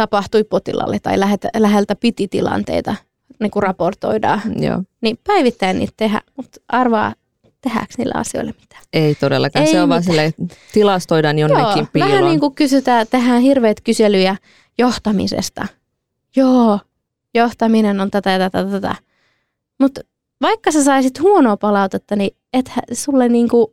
[0.00, 2.94] tapahtui potilaalle tai läheltä, läheltä piti tilanteita,
[3.40, 4.40] niin kuin raportoidaan.
[4.62, 4.82] Joo.
[5.00, 7.14] Niin päivittäin niitä tehdään, mutta arvaa,
[7.60, 8.82] tehdäänkö niillä asioilla mitään?
[8.92, 9.88] Ei todellakaan, Ei se on mitään.
[9.88, 12.12] vaan sille, tilastoidaan jonnekin Joo, piiloon.
[12.12, 14.36] Vähän niin kuin kysytään, tehdään hirveät kyselyjä
[14.78, 15.66] johtamisesta.
[16.36, 16.78] Joo,
[17.34, 18.94] johtaminen on tätä ja tätä, tätä.
[19.80, 20.00] Mutta
[20.40, 23.72] vaikka sä saisit huonoa palautetta, niin et sulle niinku,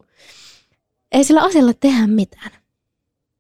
[1.12, 2.52] ei sillä asialla tehdä mitään.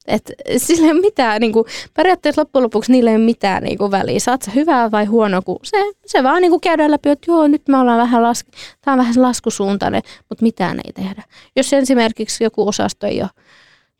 [0.08, 3.78] Et sillä ei ole mitään, niin kuin, periaatteessa loppujen lopuksi niillä ei ole mitään niin
[3.78, 4.20] kuin, väliä.
[4.20, 7.48] Saat sä hyvää vai huono, kun se, se vaan niin kuin käydään läpi, että joo,
[7.48, 8.46] nyt me ollaan vähän, las,
[8.82, 11.24] tämä on vähän laskusuuntainen, mutta mitään ei tehdä.
[11.56, 13.30] Jos esimerkiksi joku osasto ei ole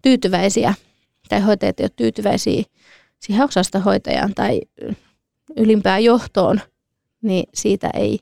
[0.02, 0.74] tyytyväisiä
[1.30, 2.64] tai hoitajat ei ole tyytyväisiä
[3.20, 4.62] siihen osastohoitajaan tai
[5.58, 6.62] ylimpään johtoon,
[7.22, 8.20] niin siitä ei,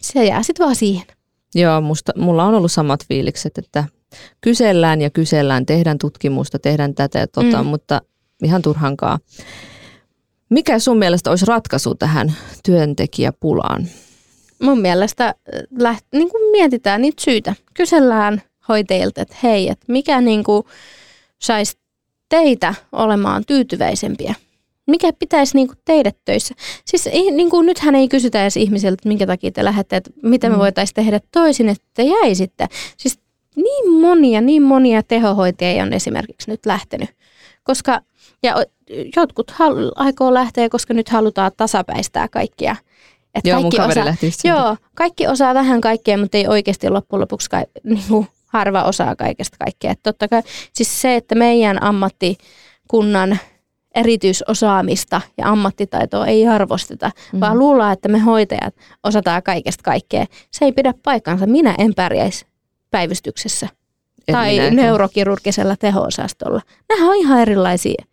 [0.00, 1.06] se jää sitten vaan siihen.
[1.54, 3.84] Joo, musta, mulla on ollut samat fiilikset, että
[4.40, 7.68] kysellään ja kysellään, tehdään tutkimusta, tehdään tätä ja tota, mm.
[7.68, 8.02] mutta
[8.44, 9.18] ihan turhankaa.
[10.50, 12.34] Mikä sun mielestä olisi ratkaisu tähän
[12.64, 13.88] työntekijäpulaan?
[14.62, 15.34] Mun mielestä äh,
[15.78, 17.54] läht, niin kuin mietitään niitä syitä.
[17.74, 20.62] Kysellään hoitajilta, että hei, että mikä niin kuin
[21.40, 21.78] saisi
[22.28, 24.34] teitä olemaan tyytyväisempiä
[24.86, 26.54] mikä pitäisi niin kuin teidät töissä?
[26.84, 30.48] Siis niin kuin, nythän ei kysytä edes ihmisiltä, että minkä takia te lähdette, että mitä
[30.48, 30.60] me mm.
[30.60, 32.66] voitaisiin tehdä toisin, että te jäisitte.
[32.96, 33.18] Siis
[33.56, 37.10] niin monia, niin monia tehohoitajia on esimerkiksi nyt lähtenyt.
[37.64, 38.00] Koska,
[38.42, 38.54] ja
[39.16, 42.76] jotkut hal- aikoo lähteä, koska nyt halutaan tasapäistää kaikkia.
[43.34, 47.64] Et joo, kaikki, osaa, joo, kaikki osaa vähän kaikkea, mutta ei oikeasti loppujen lopuksi ka-
[47.84, 49.90] niin kuin harva osaa kaikesta kaikkea.
[49.90, 50.42] Et totta kai,
[50.72, 53.38] siis se, että meidän ammattikunnan
[53.94, 57.40] erityisosaamista ja ammattitaitoa ei arvosteta, mm.
[57.40, 60.26] vaan luullaan, että me hoitajat osataan kaikesta kaikkea.
[60.50, 61.46] Se ei pidä paikkansa.
[61.46, 62.46] Minä en pärjäisi
[62.94, 63.68] päivystyksessä
[64.28, 64.76] en tai minäkään.
[64.76, 66.60] neurokirurgisella teho-osastolla.
[66.88, 68.04] Nämä on ihan erilaisia.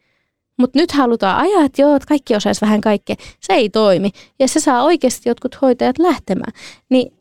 [0.57, 3.15] Mutta nyt halutaan ajaa, että joo, että kaikki osaisi vähän kaikkea.
[3.39, 4.09] Se ei toimi.
[4.39, 6.53] Ja se saa oikeasti jotkut hoitajat lähtemään.
[6.89, 7.13] Niin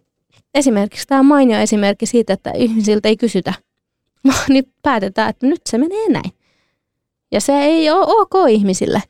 [0.54, 3.54] esimerkiksi tämä mainio esimerkki siitä, että ihmisiltä ei kysytä.
[4.48, 6.32] niin päätetään, että nyt se menee näin.
[7.32, 9.02] Ja se ei ole ok ihmisille.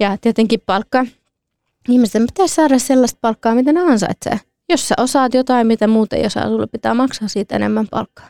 [0.00, 1.06] Ja tietenkin palkka.
[1.88, 4.40] Ihmisten pitäisi saada sellaista palkkaa, mitä ne ansaitsee.
[4.72, 8.28] Jos sä osaat jotain, mitä muut ei osaa, sulle pitää maksaa siitä enemmän palkkaa.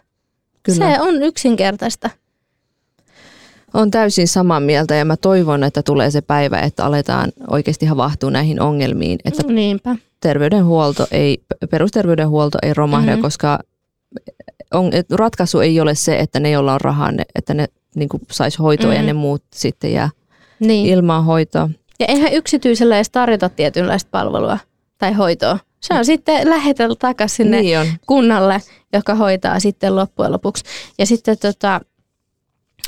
[0.63, 0.95] Kyllä.
[0.95, 2.11] Se on yksinkertaista.
[3.75, 8.31] On täysin samaa mieltä ja mä toivon, että tulee se päivä, että aletaan oikeasti havahtua
[8.31, 9.19] näihin ongelmiin.
[9.25, 9.97] Että Niinpä.
[10.21, 13.23] Terveydenhuolto ei, perusterveydenhuolto ei romahda, mm-hmm.
[13.23, 13.59] koska
[14.75, 18.59] on, ratkaisu ei ole se, että ne, joilla on rahaa, ne, että ne niin saisi
[18.59, 19.01] hoitoa mm-hmm.
[19.01, 20.11] ja ne muut sitten jää
[20.61, 20.87] niin.
[20.87, 21.71] ilman hoitoa.
[22.01, 24.59] Ja eihän yksityisellä edes tarjota tietynlaista palvelua
[25.03, 25.59] tai hoitoa.
[25.81, 28.61] Se on sitten lähetelty takaisin sinne niin kunnalle,
[28.93, 30.65] joka hoitaa sitten loppujen lopuksi.
[30.99, 31.81] Ja sitten tota,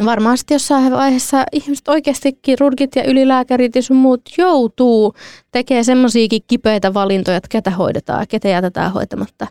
[0.04, 5.14] varmasti jossain vaiheessa ihmiset oikeasti, kirurgit ja ylilääkärit ja sun muut joutuu
[5.52, 9.46] tekemään semmoisiakin kipeitä valintoja, että ketä hoidetaan ja ketä jätetään hoitamatta.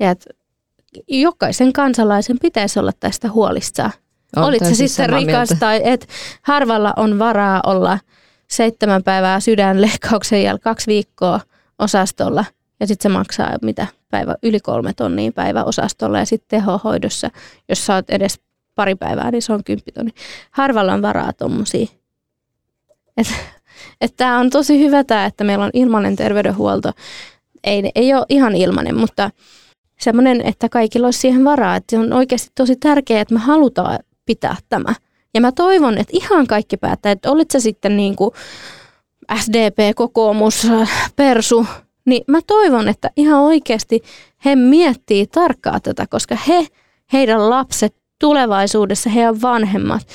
[0.00, 0.30] Ja että
[1.08, 3.92] jokaisen kansalaisen pitäisi olla tästä huolissaan.
[4.36, 5.56] Olit se sitten rikas mieltä.
[5.60, 6.08] tai et
[6.42, 7.98] harvalla on varaa olla
[8.48, 11.40] seitsemän päivää sydänleikkauksen jälkeen kaksi viikkoa
[11.82, 12.44] osastolla
[12.80, 17.30] ja sitten se maksaa mitä päivä, yli kolme tonnia päivä osastolla ja sitten tehohoidossa,
[17.68, 18.40] jos sä oot edes
[18.74, 20.10] pari päivää, niin se on kymppitonni.
[20.50, 21.86] Harvalla on varaa tommosia.
[23.16, 23.34] Että
[24.00, 26.92] et tämä on tosi hyvä tämä, että meillä on ilmainen terveydenhuolto.
[27.64, 29.30] Ei, ei ole ihan ilmainen, mutta
[30.00, 31.76] semmoinen, että kaikilla olisi siihen varaa.
[31.76, 34.94] Että se on oikeasti tosi tärkeää, että me halutaan pitää tämä.
[35.34, 38.30] Ja mä toivon, että ihan kaikki päättää, että olit se sitten niin kuin
[39.40, 40.66] SDP, kokoomus,
[41.16, 41.66] persu,
[42.04, 44.02] niin mä toivon, että ihan oikeasti
[44.44, 46.66] he miettii tarkkaa tätä, koska he,
[47.12, 50.06] heidän lapset tulevaisuudessa, heidän vanhemmat,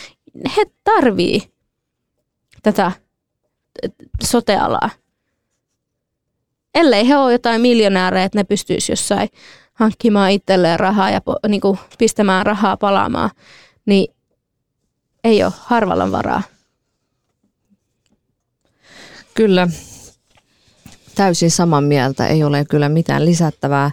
[0.58, 1.52] he tarvii
[2.64, 2.92] tätä
[4.24, 4.90] sotealaa.
[6.76, 9.30] Ellei he ole jotain miljonäärejä, että ne pystyisi jossain
[9.74, 13.30] hankkimaan itselleen rahaa ja niin kuin pistämään rahaa palaamaan,
[13.86, 14.16] niin
[15.24, 16.42] ei ole harvallan varaa.
[19.38, 19.68] Kyllä,
[21.16, 22.28] täysin saman mieltä.
[22.28, 23.92] Ei ole kyllä mitään lisättävää.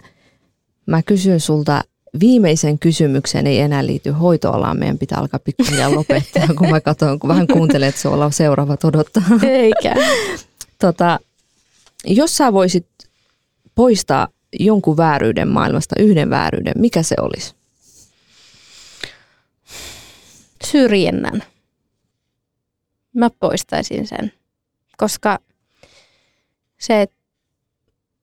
[0.85, 1.83] Mä kysyn sulta
[2.19, 4.79] viimeisen kysymyksen ei enää liity hoitoalaan.
[4.79, 8.83] Meidän pitää alkaa pikkuhiljaa lopettaa, kun mä katson, kun vähän kuuntelen, että sulla on seuraavat
[8.83, 9.23] odottaa.
[9.43, 9.95] Eikä.
[10.81, 11.19] tota,
[12.05, 12.87] jos sä voisit
[13.75, 14.27] poistaa
[14.59, 17.55] jonkun vääryyden maailmasta, yhden vääryyden, mikä se olisi?
[20.65, 21.43] Syrjinnän.
[23.13, 24.31] Mä poistaisin sen,
[24.97, 25.39] koska
[26.77, 27.15] se, että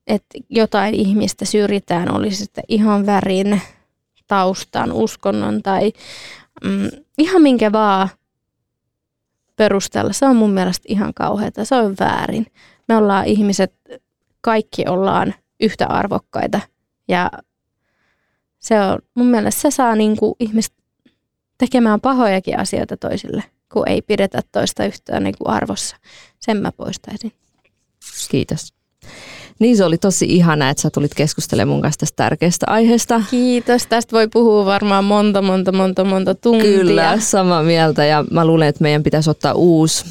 [0.06, 3.62] et jotain ihmistä syrjitään, olisi sitten ihan värin,
[4.26, 5.92] taustan, uskonnon tai
[6.64, 8.08] mm, ihan minkä vaan
[9.56, 10.12] perusteella.
[10.12, 11.64] Se on mun mielestä ihan kauheata.
[11.64, 12.46] Se on väärin.
[12.88, 13.74] Me ollaan ihmiset,
[14.40, 16.60] kaikki ollaan yhtä arvokkaita
[17.08, 17.30] ja
[18.58, 20.74] se on, mun mielestä se saa niinku ihmiset
[21.58, 25.96] tekemään pahojakin asioita toisille, kun ei pidetä toista yhtään niinku arvossa.
[26.46, 27.32] Sen mä poistaisin.
[28.30, 28.72] Kiitos.
[29.58, 33.22] Niin se oli tosi ihana, että sä tulit keskustelemaan mun kanssa tästä tärkeästä aiheesta.
[33.30, 33.86] Kiitos.
[33.86, 36.78] Tästä voi puhua varmaan monta, monta, monta, monta tuntia.
[36.78, 38.04] Kyllä, samaa mieltä.
[38.04, 40.04] Ja mä luulen, että meidän pitäisi ottaa uusi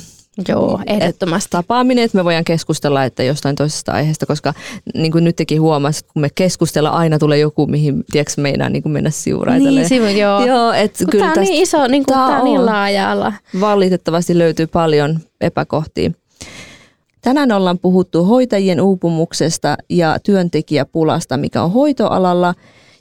[0.47, 1.49] Joo, ehdottomasti.
[1.49, 4.53] tapaaminen, että me voidaan keskustella että jostain toisesta aiheesta, koska
[4.93, 8.93] niin kuin nytkin huomasit, kun me keskustellaan, aina tulee joku, mihin tiedätkö, meinaa niin kuin
[8.93, 9.79] mennä siuraitelle.
[9.79, 10.45] Niin, sivu, joo.
[10.45, 14.37] joo et kun kyllä tämä on niin iso, niin kuin, tämä on niin laaja Valitettavasti
[14.37, 16.11] löytyy paljon epäkohtia.
[17.21, 22.53] Tänään ollaan puhuttu hoitajien uupumuksesta ja työntekijäpulasta, mikä on hoitoalalla,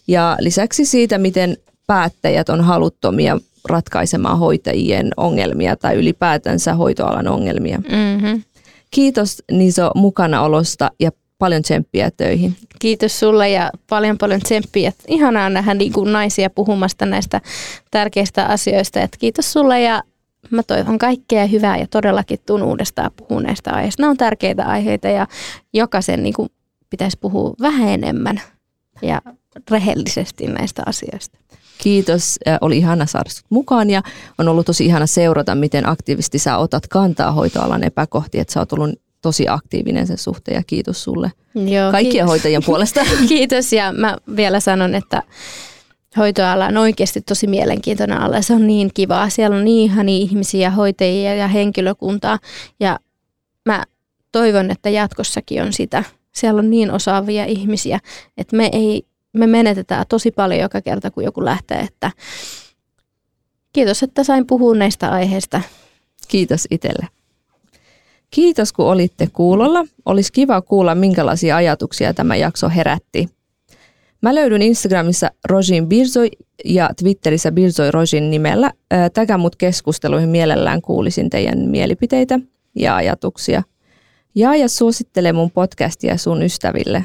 [0.06, 1.56] ja lisäksi siitä, miten
[1.86, 7.78] päättäjät on haluttomia ratkaisemaan hoitajien ongelmia tai ylipäätänsä hoitoalan ongelmia.
[7.78, 8.42] Mm-hmm.
[8.90, 12.56] Kiitos Niso mukanaolosta ja paljon tsemppiä töihin.
[12.78, 14.92] Kiitos sulle ja paljon paljon tsemppiä.
[15.08, 17.40] Ihanaa nähdä niin kuin naisia puhumasta näistä
[17.90, 19.00] tärkeistä asioista.
[19.00, 20.02] Et kiitos sulle ja
[20.50, 24.02] mä toivon kaikkea hyvää ja todellakin tuun uudestaan puhua näistä aiheista.
[24.02, 25.26] Nämä on tärkeitä aiheita ja
[25.72, 26.48] jokaisen niin kuin
[26.90, 28.40] pitäisi puhua vähän enemmän
[29.02, 29.22] ja
[29.70, 31.38] rehellisesti näistä asioista.
[31.82, 34.02] Kiitos, oli ihana saada mukaan ja
[34.38, 38.72] on ollut tosi ihana seurata, miten aktiivisesti sä otat kantaa hoitoalan epäkohtiin, että sä oot
[38.72, 38.90] ollut
[39.22, 42.28] tosi aktiivinen sen suhteen ja kiitos sulle Joo, kaikkien kiitos.
[42.28, 43.00] hoitajien puolesta.
[43.28, 45.22] kiitos ja mä vielä sanon, että
[46.16, 48.42] hoitoala on oikeasti tosi mielenkiintoinen ala.
[48.42, 49.30] Se on niin kivaa.
[49.30, 52.38] Siellä on niin ihania ihmisiä, hoitajia ja henkilökuntaa.
[52.80, 52.98] Ja
[53.66, 53.84] mä
[54.32, 56.04] toivon, että jatkossakin on sitä.
[56.32, 58.00] Siellä on niin osaavia ihmisiä,
[58.36, 59.02] että me, ei,
[59.32, 61.78] me menetetään tosi paljon joka kerta, kun joku lähtee.
[61.80, 62.10] Että
[63.72, 65.60] kiitos, että sain puhua näistä aiheista.
[66.28, 67.08] Kiitos itselle.
[68.30, 69.84] Kiitos, kun olitte kuulolla.
[70.06, 73.28] Olisi kiva kuulla, minkälaisia ajatuksia tämä jakso herätti.
[74.22, 76.30] Mä löydyn Instagramissa Rojin Birzoi
[76.64, 78.72] ja Twitterissä Birzoi Rojin nimellä.
[79.14, 82.40] Täkä mut keskusteluihin mielellään kuulisin teidän mielipiteitä
[82.76, 83.62] ja ajatuksia.
[84.34, 87.04] Jaa ja suosittele mun podcastia sun ystäville.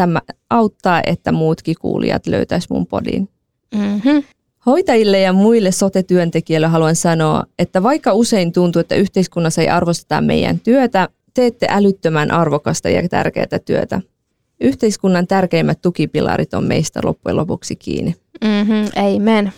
[0.00, 0.20] Tämä
[0.50, 3.28] auttaa, että muutkin kuulijat löytäis mun podin.
[3.74, 4.22] Mm-hmm.
[4.66, 10.60] Hoitajille ja muille sote-työntekijöille haluan sanoa, että vaikka usein tuntuu, että yhteiskunnassa ei arvosteta meidän
[10.60, 14.00] työtä, teette älyttömän arvokasta ja tärkeää työtä
[14.60, 18.14] yhteiskunnan tärkeimmät tukipilarit on meistä loppujen lopuksi kiinni.
[18.44, 19.52] Mm-hmm, amen.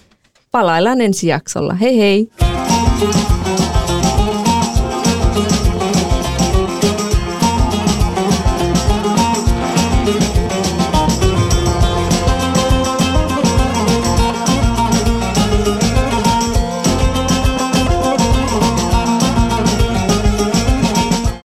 [0.50, 1.74] Palaillaan ensi jaksolla.
[1.74, 2.28] Hei hei!